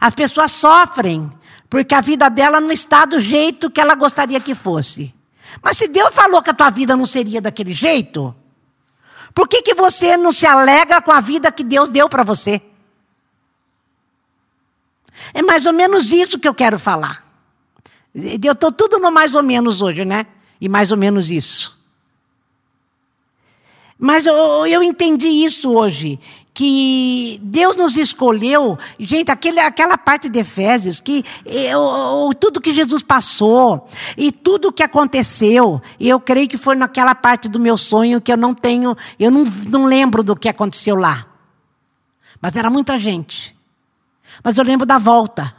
As 0.00 0.12
pessoas 0.12 0.50
sofrem 0.52 1.32
porque 1.70 1.94
a 1.94 2.00
vida 2.00 2.28
dela 2.28 2.60
não 2.60 2.72
está 2.72 3.04
do 3.04 3.20
jeito 3.20 3.70
que 3.70 3.80
ela 3.80 3.94
gostaria 3.94 4.40
que 4.40 4.54
fosse. 4.54 5.14
Mas 5.62 5.76
se 5.76 5.86
Deus 5.86 6.14
falou 6.14 6.42
que 6.42 6.50
a 6.50 6.54
tua 6.54 6.70
vida 6.70 6.96
não 6.96 7.06
seria 7.06 7.40
daquele 7.40 7.74
jeito, 7.74 8.34
por 9.34 9.46
que, 9.46 9.62
que 9.62 9.74
você 9.74 10.16
não 10.16 10.32
se 10.32 10.46
alegra 10.46 11.00
com 11.00 11.12
a 11.12 11.20
vida 11.20 11.52
que 11.52 11.62
Deus 11.62 11.88
deu 11.88 12.08
para 12.08 12.24
você? 12.24 12.60
É 15.32 15.42
mais 15.42 15.66
ou 15.66 15.72
menos 15.72 16.10
isso 16.10 16.38
que 16.38 16.48
eu 16.48 16.54
quero 16.54 16.78
falar. 16.78 17.27
Eu 18.14 18.52
estou 18.52 18.72
tudo 18.72 18.98
no 18.98 19.10
mais 19.10 19.34
ou 19.34 19.42
menos 19.42 19.82
hoje, 19.82 20.04
né? 20.04 20.26
E 20.60 20.68
mais 20.68 20.90
ou 20.90 20.96
menos 20.96 21.30
isso. 21.30 21.76
Mas 23.98 24.26
eu, 24.26 24.66
eu 24.66 24.82
entendi 24.82 25.26
isso 25.26 25.72
hoje 25.72 26.20
que 26.58 27.38
Deus 27.40 27.76
nos 27.76 27.96
escolheu, 27.96 28.76
gente, 28.98 29.30
aquele, 29.30 29.60
aquela 29.60 29.96
parte 29.96 30.28
de 30.28 30.40
Efésios, 30.40 31.00
que 31.00 31.24
eu, 31.46 32.32
tudo 32.34 32.60
que 32.60 32.74
Jesus 32.74 33.00
passou 33.00 33.86
e 34.16 34.32
tudo 34.32 34.72
que 34.72 34.82
aconteceu, 34.82 35.80
eu 36.00 36.18
creio 36.18 36.48
que 36.48 36.56
foi 36.56 36.74
naquela 36.74 37.14
parte 37.14 37.48
do 37.48 37.60
meu 37.60 37.78
sonho 37.78 38.20
que 38.20 38.32
eu 38.32 38.36
não 38.36 38.54
tenho, 38.54 38.96
eu 39.20 39.30
não, 39.30 39.44
não 39.68 39.86
lembro 39.86 40.24
do 40.24 40.34
que 40.34 40.48
aconteceu 40.48 40.96
lá. 40.96 41.28
Mas 42.42 42.56
era 42.56 42.68
muita 42.68 42.98
gente. 42.98 43.56
Mas 44.42 44.58
eu 44.58 44.64
lembro 44.64 44.84
da 44.84 44.98
volta. 44.98 45.54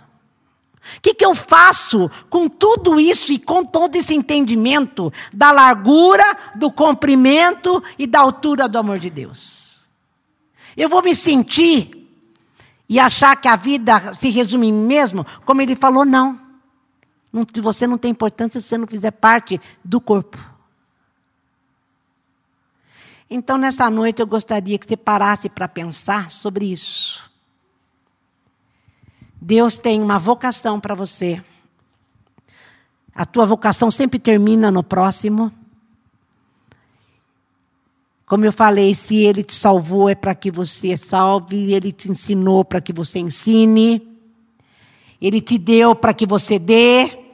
O 0.97 1.01
que, 1.01 1.13
que 1.13 1.25
eu 1.25 1.35
faço 1.35 2.09
com 2.29 2.47
tudo 2.47 2.99
isso 2.99 3.31
e 3.31 3.37
com 3.37 3.63
todo 3.63 3.95
esse 3.95 4.13
entendimento 4.13 5.11
da 5.31 5.51
largura, 5.51 6.25
do 6.55 6.71
comprimento 6.71 7.81
e 7.97 8.07
da 8.07 8.19
altura 8.19 8.67
do 8.67 8.77
amor 8.77 8.99
de 8.99 9.09
Deus? 9.09 9.89
Eu 10.75 10.89
vou 10.89 11.03
me 11.03 11.15
sentir 11.15 11.91
e 12.87 12.99
achar 12.99 13.35
que 13.35 13.47
a 13.47 13.55
vida 13.55 14.13
se 14.15 14.29
resume 14.29 14.67
em 14.67 14.73
mesmo, 14.73 15.25
como 15.45 15.61
ele 15.61 15.75
falou, 15.75 16.03
não. 16.03 16.39
não. 17.31 17.45
Você 17.61 17.85
não 17.85 17.97
tem 17.97 18.11
importância 18.11 18.59
se 18.59 18.67
você 18.67 18.77
não 18.77 18.87
fizer 18.87 19.11
parte 19.11 19.61
do 19.83 20.01
corpo. 20.01 20.37
Então, 23.29 23.59
nessa 23.59 23.89
noite, 23.91 24.21
eu 24.21 24.27
gostaria 24.27 24.79
que 24.79 24.87
você 24.87 24.97
parasse 24.97 25.49
para 25.49 25.67
pensar 25.67 26.31
sobre 26.31 26.65
isso. 26.65 27.28
Deus 29.41 29.77
tem 29.77 30.01
uma 30.01 30.19
vocação 30.19 30.79
para 30.79 30.93
você. 30.93 31.43
A 33.15 33.25
tua 33.25 33.45
vocação 33.45 33.89
sempre 33.89 34.19
termina 34.19 34.69
no 34.71 34.83
próximo. 34.83 35.51
Como 38.25 38.45
eu 38.45 38.53
falei, 38.53 38.93
se 38.93 39.15
ele 39.17 39.43
te 39.43 39.55
salvou 39.55 40.09
é 40.09 40.15
para 40.15 40.35
que 40.35 40.51
você 40.51 40.95
salve, 40.95 41.73
ele 41.73 41.91
te 41.91 42.11
ensinou 42.11 42.63
para 42.63 42.79
que 42.79 42.93
você 42.93 43.17
ensine, 43.19 44.07
ele 45.19 45.41
te 45.41 45.57
deu 45.57 45.95
para 45.95 46.13
que 46.13 46.25
você 46.27 46.59
dê. 46.59 47.25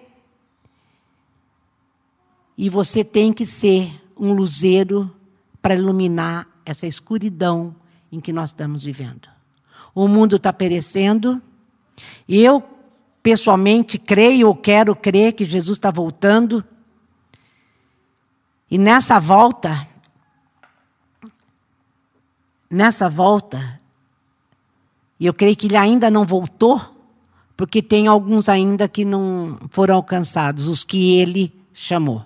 E 2.57 2.69
você 2.69 3.03
tem 3.03 3.33
que 3.33 3.45
ser 3.45 4.01
um 4.17 4.33
luzeiro 4.33 5.13
para 5.61 5.75
iluminar 5.75 6.47
essa 6.65 6.87
escuridão 6.87 7.75
em 8.11 8.19
que 8.21 8.31
nós 8.31 8.51
estamos 8.51 8.83
vivendo. 8.83 9.27
O 9.93 10.07
mundo 10.07 10.37
está 10.37 10.53
perecendo. 10.53 11.41
Eu, 12.27 12.63
pessoalmente, 13.21 13.97
creio 13.97 14.47
ou 14.47 14.55
quero 14.55 14.95
crer 14.95 15.33
que 15.33 15.45
Jesus 15.45 15.77
está 15.77 15.91
voltando. 15.91 16.63
E 18.69 18.77
nessa 18.77 19.19
volta, 19.19 19.87
nessa 22.69 23.09
volta, 23.09 23.79
e 25.19 25.25
eu 25.25 25.33
creio 25.33 25.55
que 25.55 25.67
ele 25.67 25.77
ainda 25.77 26.09
não 26.09 26.25
voltou, 26.25 26.81
porque 27.55 27.81
tem 27.81 28.07
alguns 28.07 28.49
ainda 28.49 28.87
que 28.87 29.05
não 29.05 29.57
foram 29.69 29.95
alcançados, 29.95 30.67
os 30.67 30.83
que 30.83 31.17
ele 31.19 31.53
chamou. 31.73 32.25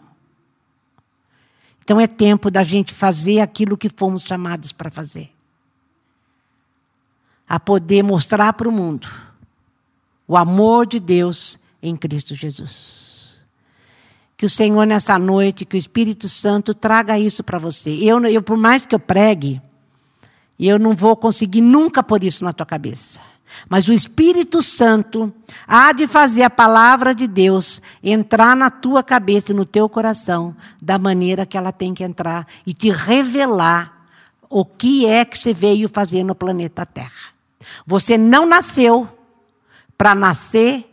Então 1.84 2.00
é 2.00 2.08
tempo 2.08 2.52
da 2.52 2.64
gente 2.64 2.94
fazer 2.94 3.40
aquilo 3.40 3.78
que 3.78 3.90
fomos 3.90 4.24
chamados 4.24 4.72
para 4.72 4.90
fazer. 4.92 5.32
a 7.48 7.60
poder 7.60 8.04
mostrar 8.04 8.54
para 8.54 8.70
o 8.70 8.72
mundo 8.72 9.10
o 10.30 10.38
amor 10.38 10.86
de 10.86 11.00
Deus 11.00 11.58
em 11.82 11.98
Cristo 11.98 12.36
Jesus. 12.36 13.40
Que 14.38 14.46
o 14.46 14.50
Senhor, 14.50 14.86
nessa 14.86 15.18
noite, 15.18 15.66
que 15.66 15.76
o 15.76 15.78
Espírito 15.78 16.30
Santo 16.30 16.72
traga 16.76 17.18
isso 17.18 17.44
para 17.44 17.58
você. 17.58 17.90
Eu, 17.90 18.24
eu, 18.26 18.44
por 18.44 18.56
mais 18.56 18.86
que 18.86 18.94
eu 18.94 19.00
pregue, 19.00 19.60
eu 20.60 20.78
não 20.78 20.96
vou 20.96 21.16
conseguir 21.16 21.62
nunca 21.62 22.04
pôr 22.04 22.24
isso 22.24 22.46
na 22.46 22.54
tua 22.54 22.66
cabeça. 22.66 23.20
Mas 23.68 23.88
o 23.88 23.94
Espírito 23.94 24.62
Santo 24.62 25.34
há 25.68 25.92
de 25.92 26.06
fazer 26.06 26.44
a 26.44 26.50
palavra 26.50 27.16
de 27.16 27.28
Deus 27.28 27.82
entrar 28.04 28.56
na 28.56 28.70
tua 28.70 29.02
cabeça 29.02 29.52
e 29.52 29.56
no 29.56 29.66
teu 29.66 29.90
coração 29.90 30.56
da 30.80 31.00
maneira 31.00 31.44
que 31.44 31.58
ela 31.58 31.72
tem 31.72 31.92
que 31.92 32.04
entrar 32.04 32.46
e 32.68 32.74
te 32.74 32.92
revelar 32.92 34.06
o 34.48 34.64
que 34.64 35.08
é 35.08 35.26
que 35.26 35.40
você 35.40 35.56
veio 35.56 35.90
fazer 35.90 36.24
no 36.24 36.36
planeta 36.36 36.86
Terra. 36.86 37.34
Você 37.88 38.16
não 38.16 38.46
nasceu 38.46 39.10
para 40.00 40.16
nascer 40.16 40.90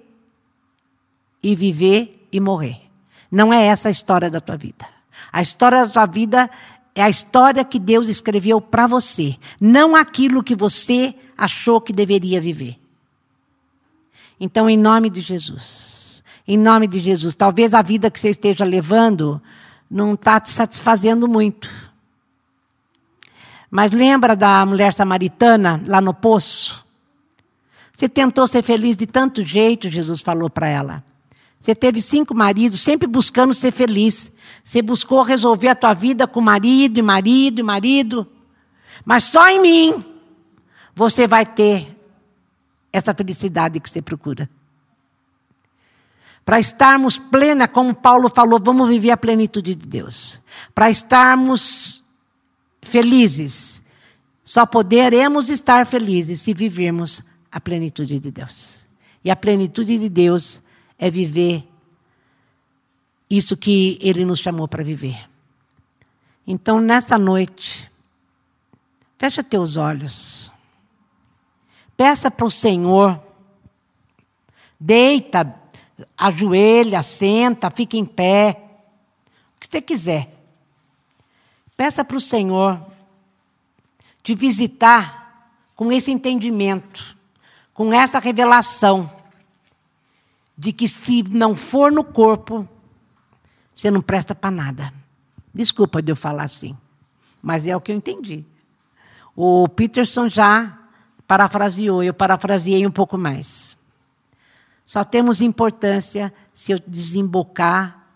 e 1.41 1.55
viver 1.55 2.27
e 2.33 2.41
morrer. 2.41 2.81
Não 3.31 3.53
é 3.53 3.67
essa 3.67 3.87
a 3.87 3.91
história 3.93 4.29
da 4.29 4.41
tua 4.41 4.57
vida. 4.57 4.85
A 5.33 5.41
história 5.41 5.87
da 5.87 5.93
tua 5.93 6.07
vida 6.07 6.51
é 6.93 7.03
a 7.03 7.09
história 7.09 7.65
que 7.65 7.79
Deus 7.79 8.09
escreveu 8.09 8.61
para 8.61 8.89
você, 8.89 9.37
não 9.61 9.95
aquilo 9.95 10.43
que 10.43 10.57
você 10.57 11.15
achou 11.39 11.81
que 11.81 11.93
deveria 11.93 12.41
viver. 12.41 12.81
Então, 14.41 14.69
em 14.69 14.77
nome 14.77 15.09
de 15.09 15.21
Jesus, 15.21 16.21
em 16.45 16.59
nome 16.59 16.89
de 16.89 16.99
Jesus, 16.99 17.37
talvez 17.37 17.75
a 17.75 17.83
vida 17.83 18.11
que 18.11 18.19
você 18.19 18.31
esteja 18.31 18.65
levando 18.65 19.41
não 19.89 20.15
está 20.15 20.41
te 20.41 20.51
satisfazendo 20.51 21.29
muito. 21.29 21.71
Mas 23.71 23.93
lembra 23.93 24.35
da 24.35 24.67
mulher 24.67 24.93
samaritana 24.93 25.81
lá 25.87 26.01
no 26.01 26.13
poço? 26.13 26.86
Você 27.97 28.11
tentou 28.11 28.47
ser 28.47 28.63
feliz 28.63 28.95
de 28.95 29.07
tanto 29.07 29.43
jeito, 29.43 29.89
Jesus 29.89 30.21
falou 30.21 30.51
para 30.51 30.69
ela. 30.69 31.03
Você 31.59 31.75
teve 31.75 31.99
cinco 32.03 32.35
maridos, 32.35 32.81
sempre 32.81 33.09
buscando 33.09 33.55
ser 33.55 33.73
feliz. 33.73 34.31
Você 34.63 34.83
buscou 34.83 35.23
resolver 35.23 35.69
a 35.69 35.75
tua 35.75 35.95
vida 35.95 36.27
com 36.27 36.43
marido 36.43 36.99
e 36.99 37.03
marido 37.03 37.59
e 37.59 37.63
marido. 37.63 38.29
Mas 39.03 39.25
só 39.25 39.49
em 39.49 39.63
mim 39.63 40.05
você 40.95 41.27
vai 41.27 41.47
ter 41.47 41.99
essa 42.93 43.15
felicidade 43.15 43.81
que 43.81 43.89
você 43.89 44.03
procura. 44.03 44.47
Para 46.45 46.61
estarmos 46.61 47.17
plena, 47.17 47.67
como 47.67 47.95
Paulo 47.95 48.29
falou, 48.29 48.61
vamos 48.63 48.91
viver 48.91 49.11
a 49.11 49.17
plenitude 49.17 49.75
de 49.75 49.87
Deus. 49.87 50.43
Para 50.75 50.91
estarmos 50.91 52.05
felizes, 52.83 53.83
só 54.45 54.67
poderemos 54.67 55.49
estar 55.49 55.87
felizes 55.87 56.43
se 56.43 56.53
vivermos 56.53 57.25
a 57.51 57.61
plenitude 57.61 58.19
de 58.19 58.31
Deus. 58.31 58.85
E 59.25 59.31
a 59.31 59.37
plenitude 59.37 59.99
de 59.99 60.09
Deus 60.09 60.63
é 60.99 61.11
viver 61.11 61.67
isso 63.29 63.57
que 63.57 63.99
Ele 64.01 64.25
nos 64.25 64.39
chamou 64.39 64.69
para 64.69 64.85
viver. 64.85 65.29
Então, 66.47 66.81
nessa 66.81 67.19
noite, 67.19 67.91
fecha 69.19 69.43
teus 69.43 69.77
olhos. 69.77 70.51
Peça 71.97 72.31
para 72.31 72.47
o 72.47 72.51
Senhor. 72.51 73.21
Deita, 74.79 75.55
ajoelha, 76.17 77.03
senta, 77.03 77.71
fica 77.71 77.97
em 77.97 78.05
pé. 78.05 78.63
O 79.57 79.61
que 79.61 79.67
você 79.69 79.81
quiser. 79.81 80.33
Peça 81.77 82.05
para 82.05 82.17
o 82.17 82.21
Senhor 82.21 82.81
te 84.23 84.35
visitar 84.35 85.51
com 85.75 85.93
esse 85.93 86.11
entendimento, 86.11 87.16
com 87.77 87.93
essa 87.93 88.19
revelação 88.19 89.09
de 90.57 90.73
que 90.73 90.89
se 90.89 91.23
não 91.25 91.55
for 91.55 91.93
no 91.93 92.03
corpo, 92.03 92.67
você 93.75 93.91
não 93.91 94.01
presta 94.01 94.35
para 94.35 94.51
nada. 94.51 94.93
Desculpa 95.53 96.01
de 96.01 96.11
eu 96.11 96.17
falar 96.17 96.45
assim, 96.45 96.75
mas 97.43 97.67
é 97.67 97.77
o 97.77 97.81
que 97.81 97.93
eu 97.93 97.97
entendi. 97.97 98.47
O 99.37 99.69
Peterson 99.69 100.27
já 100.27 100.79
parafraseou, 101.27 102.03
eu 102.03 102.15
parafraseei 102.15 102.87
um 102.87 102.91
pouco 102.91 103.19
mais. 103.19 103.77
Só 104.87 105.05
temos 105.05 105.43
importância 105.43 106.33
se 106.55 106.73
eu 106.73 106.81
desembocar 106.87 108.07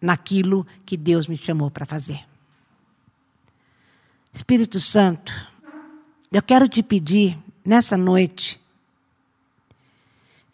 naquilo 0.00 0.64
que 0.84 0.96
Deus 0.96 1.26
me 1.26 1.36
chamou 1.36 1.72
para 1.72 1.84
fazer. 1.84 2.24
Espírito 4.32 4.78
Santo, 4.78 5.32
eu 6.30 6.42
quero 6.42 6.68
te 6.68 6.84
pedir 6.84 7.36
nessa 7.64 7.96
noite 7.96 8.64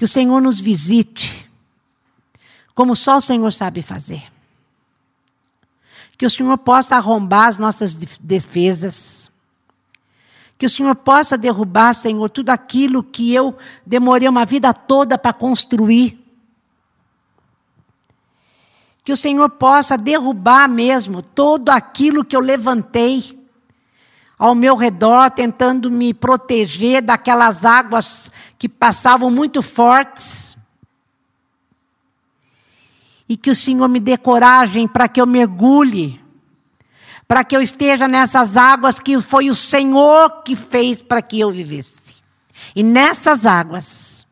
que 0.02 0.04
o 0.04 0.08
Senhor 0.08 0.42
nos 0.42 0.60
visite, 0.60 1.48
como 2.74 2.96
só 2.96 3.18
o 3.18 3.20
Senhor 3.20 3.52
sabe 3.52 3.82
fazer. 3.82 4.32
Que 6.18 6.26
o 6.26 6.30
Senhor 6.30 6.58
possa 6.58 6.96
arrombar 6.96 7.46
as 7.46 7.56
nossas 7.56 7.94
defesas. 7.94 9.30
Que 10.58 10.66
o 10.66 10.68
Senhor 10.68 10.96
possa 10.96 11.38
derrubar, 11.38 11.94
Senhor, 11.94 12.28
tudo 12.30 12.50
aquilo 12.50 13.00
que 13.00 13.32
eu 13.32 13.56
demorei 13.86 14.28
uma 14.28 14.44
vida 14.44 14.74
toda 14.74 15.16
para 15.16 15.32
construir. 15.32 16.18
Que 19.04 19.12
o 19.12 19.16
Senhor 19.16 19.50
possa 19.50 19.96
derrubar 19.96 20.68
mesmo 20.68 21.22
todo 21.22 21.68
aquilo 21.68 22.24
que 22.24 22.34
eu 22.34 22.40
levantei 22.40 23.40
ao 24.42 24.56
meu 24.56 24.74
redor, 24.74 25.30
tentando 25.30 25.88
me 25.88 26.12
proteger 26.12 27.00
daquelas 27.00 27.64
águas 27.64 28.28
que 28.58 28.68
passavam 28.68 29.30
muito 29.30 29.62
fortes. 29.62 30.56
E 33.28 33.36
que 33.36 33.52
o 33.52 33.54
Senhor 33.54 33.86
me 33.86 34.00
dê 34.00 34.18
coragem 34.18 34.88
para 34.88 35.06
que 35.06 35.20
eu 35.20 35.28
mergulhe, 35.28 36.20
para 37.28 37.44
que 37.44 37.56
eu 37.56 37.62
esteja 37.62 38.08
nessas 38.08 38.56
águas 38.56 38.98
que 38.98 39.20
foi 39.20 39.48
o 39.48 39.54
Senhor 39.54 40.42
que 40.42 40.56
fez 40.56 41.00
para 41.00 41.22
que 41.22 41.38
eu 41.38 41.52
vivesse. 41.52 42.14
E 42.74 42.82
nessas 42.82 43.46
águas, 43.46 44.26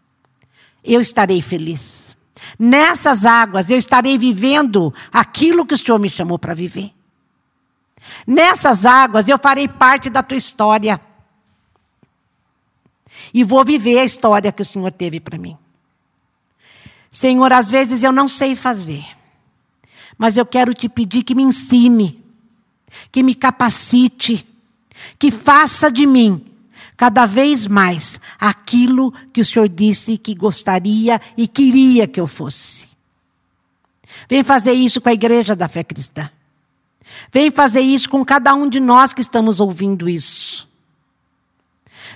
eu 0.82 1.00
estarei 1.00 1.40
feliz. 1.40 2.16
Nessas 2.58 3.24
águas, 3.24 3.70
eu 3.70 3.78
estarei 3.78 4.18
vivendo 4.18 4.92
aquilo 5.12 5.64
que 5.64 5.74
o 5.74 5.78
Senhor 5.78 6.00
me 6.00 6.08
chamou 6.08 6.36
para 6.36 6.52
viver. 6.52 6.92
Nessas 8.26 8.84
águas 8.84 9.28
eu 9.28 9.38
farei 9.38 9.68
parte 9.68 10.10
da 10.10 10.22
tua 10.22 10.36
história. 10.36 11.00
E 13.32 13.44
vou 13.44 13.64
viver 13.64 13.98
a 13.98 14.04
história 14.04 14.52
que 14.52 14.62
o 14.62 14.64
Senhor 14.64 14.92
teve 14.92 15.20
para 15.20 15.38
mim. 15.38 15.56
Senhor, 17.10 17.52
às 17.52 17.68
vezes 17.68 18.02
eu 18.02 18.12
não 18.12 18.28
sei 18.28 18.54
fazer, 18.54 19.04
mas 20.16 20.36
eu 20.36 20.46
quero 20.46 20.72
te 20.72 20.88
pedir 20.88 21.24
que 21.24 21.34
me 21.34 21.42
ensine, 21.42 22.24
que 23.10 23.22
me 23.22 23.34
capacite, 23.34 24.46
que 25.18 25.30
faça 25.30 25.90
de 25.90 26.06
mim 26.06 26.44
cada 26.96 27.26
vez 27.26 27.66
mais 27.66 28.20
aquilo 28.38 29.10
que 29.32 29.40
o 29.40 29.44
Senhor 29.44 29.68
disse 29.68 30.18
que 30.18 30.34
gostaria 30.34 31.20
e 31.36 31.48
queria 31.48 32.06
que 32.06 32.20
eu 32.20 32.26
fosse. 32.26 32.88
Vem 34.28 34.44
fazer 34.44 34.72
isso 34.72 35.00
com 35.00 35.08
a 35.08 35.14
igreja 35.14 35.56
da 35.56 35.66
fé 35.66 35.82
cristã. 35.82 36.30
Vem 37.32 37.50
fazer 37.50 37.80
isso 37.80 38.08
com 38.08 38.24
cada 38.24 38.54
um 38.54 38.68
de 38.68 38.80
nós 38.80 39.12
que 39.12 39.20
estamos 39.20 39.60
ouvindo 39.60 40.08
isso. 40.08 40.68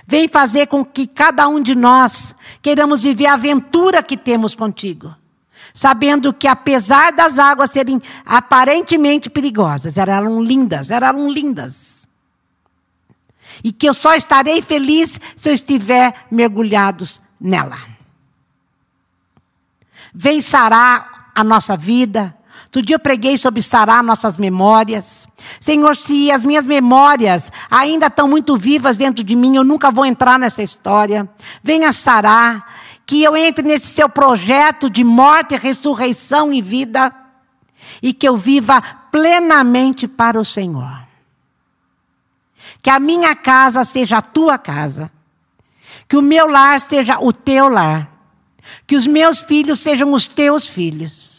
Vem 0.07 0.27
fazer 0.27 0.67
com 0.67 0.85
que 0.85 1.07
cada 1.07 1.47
um 1.47 1.61
de 1.61 1.73
nós 1.73 2.35
queiramos 2.61 3.03
viver 3.03 3.25
a 3.25 3.33
aventura 3.33 4.03
que 4.03 4.17
temos 4.17 4.53
contigo. 4.53 5.15
Sabendo 5.73 6.33
que 6.33 6.47
apesar 6.47 7.11
das 7.11 7.39
águas 7.39 7.71
serem 7.71 8.01
aparentemente 8.25 9.29
perigosas, 9.29 9.97
eram 9.97 10.41
lindas, 10.41 10.89
eram 10.89 11.29
lindas. 11.29 12.07
E 13.63 13.71
que 13.71 13.87
eu 13.87 13.93
só 13.93 14.13
estarei 14.15 14.61
feliz 14.61 15.19
se 15.35 15.49
eu 15.49 15.53
estiver 15.53 16.13
mergulhados 16.29 17.21
nela. 17.39 17.77
Vem 20.13 20.39
sarar 20.41 21.31
a 21.35 21.43
nossa 21.43 21.75
vida, 21.75 22.35
Outro 22.75 22.87
dia 22.87 22.97
eu 22.97 22.99
preguei 22.99 23.37
sobre 23.37 23.61
sarar 23.61 24.03
nossas 24.03 24.35
memórias. 24.35 25.29
Senhor, 25.61 25.95
se 25.95 26.29
as 26.29 26.43
minhas 26.43 26.65
memórias 26.65 27.49
ainda 27.71 28.07
estão 28.07 28.27
muito 28.27 28.57
vivas 28.57 28.97
dentro 28.97 29.23
de 29.23 29.33
mim, 29.33 29.55
eu 29.55 29.63
nunca 29.63 29.89
vou 29.89 30.05
entrar 30.05 30.37
nessa 30.37 30.61
história. 30.61 31.25
Venha 31.63 31.93
sarar, 31.93 32.69
que 33.05 33.23
eu 33.23 33.37
entre 33.37 33.65
nesse 33.65 33.87
seu 33.87 34.09
projeto 34.09 34.89
de 34.89 35.05
morte, 35.05 35.55
ressurreição 35.55 36.51
e 36.51 36.61
vida, 36.61 37.15
e 38.03 38.11
que 38.11 38.27
eu 38.27 38.35
viva 38.35 38.81
plenamente 39.09 40.05
para 40.05 40.37
o 40.37 40.43
Senhor. 40.43 40.99
Que 42.81 42.89
a 42.89 42.99
minha 42.99 43.33
casa 43.37 43.85
seja 43.85 44.17
a 44.17 44.21
tua 44.21 44.57
casa. 44.57 45.09
Que 46.09 46.17
o 46.17 46.21
meu 46.21 46.45
lar 46.45 46.81
seja 46.81 47.19
o 47.21 47.31
teu 47.31 47.69
lar. 47.69 48.11
Que 48.85 48.97
os 48.97 49.07
meus 49.07 49.39
filhos 49.39 49.79
sejam 49.79 50.11
os 50.11 50.27
teus 50.27 50.67
filhos 50.67 51.34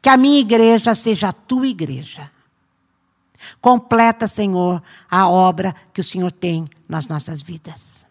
que 0.00 0.08
a 0.08 0.16
minha 0.16 0.40
igreja 0.40 0.94
seja 0.94 1.28
a 1.28 1.32
tua 1.32 1.66
igreja. 1.66 2.30
Completa, 3.60 4.26
Senhor, 4.26 4.82
a 5.10 5.28
obra 5.28 5.74
que 5.92 6.00
o 6.00 6.04
Senhor 6.04 6.32
tem 6.32 6.68
nas 6.88 7.08
nossas 7.08 7.42
vidas. 7.42 8.04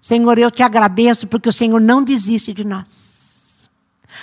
Senhor, 0.00 0.38
eu 0.38 0.50
te 0.50 0.62
agradeço 0.62 1.26
porque 1.26 1.48
o 1.48 1.52
Senhor 1.52 1.80
não 1.80 2.02
desiste 2.02 2.52
de 2.52 2.64
nós. 2.64 3.68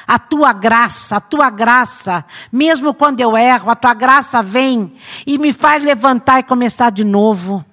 A 0.07 0.17
tua 0.17 0.53
graça, 0.53 1.17
a 1.17 1.19
tua 1.19 1.49
graça, 1.49 2.25
mesmo 2.51 2.93
quando 2.93 3.19
eu 3.19 3.37
erro, 3.37 3.69
a 3.69 3.75
tua 3.75 3.93
graça 3.93 4.41
vem 4.41 4.93
e 5.25 5.37
me 5.37 5.53
faz 5.53 5.83
levantar 5.83 6.39
e 6.39 6.43
começar 6.43 6.89
de 6.89 7.03
novo. 7.03 7.63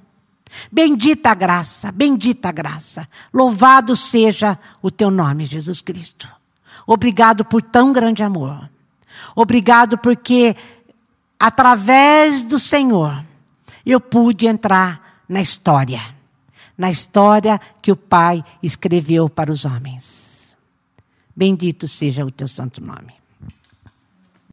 Bendita 0.70 1.34
graça, 1.34 1.92
bendita 1.92 2.50
graça. 2.50 3.08
Louvado 3.32 3.96
seja 3.96 4.58
o 4.82 4.90
teu 4.90 5.10
nome, 5.10 5.46
Jesus 5.46 5.80
Cristo. 5.80 6.28
Obrigado 6.92 7.44
por 7.44 7.62
tão 7.62 7.92
grande 7.92 8.20
amor. 8.20 8.68
Obrigado 9.36 9.96
porque, 9.96 10.56
através 11.38 12.42
do 12.42 12.58
Senhor, 12.58 13.24
eu 13.86 14.00
pude 14.00 14.48
entrar 14.48 15.22
na 15.28 15.40
história. 15.40 16.00
Na 16.76 16.90
história 16.90 17.60
que 17.80 17.92
o 17.92 17.96
Pai 17.96 18.44
escreveu 18.60 19.28
para 19.28 19.52
os 19.52 19.64
homens. 19.64 20.56
Bendito 21.36 21.86
seja 21.86 22.26
o 22.26 22.30
teu 22.32 22.48
santo 22.48 22.80
nome. 22.80 23.19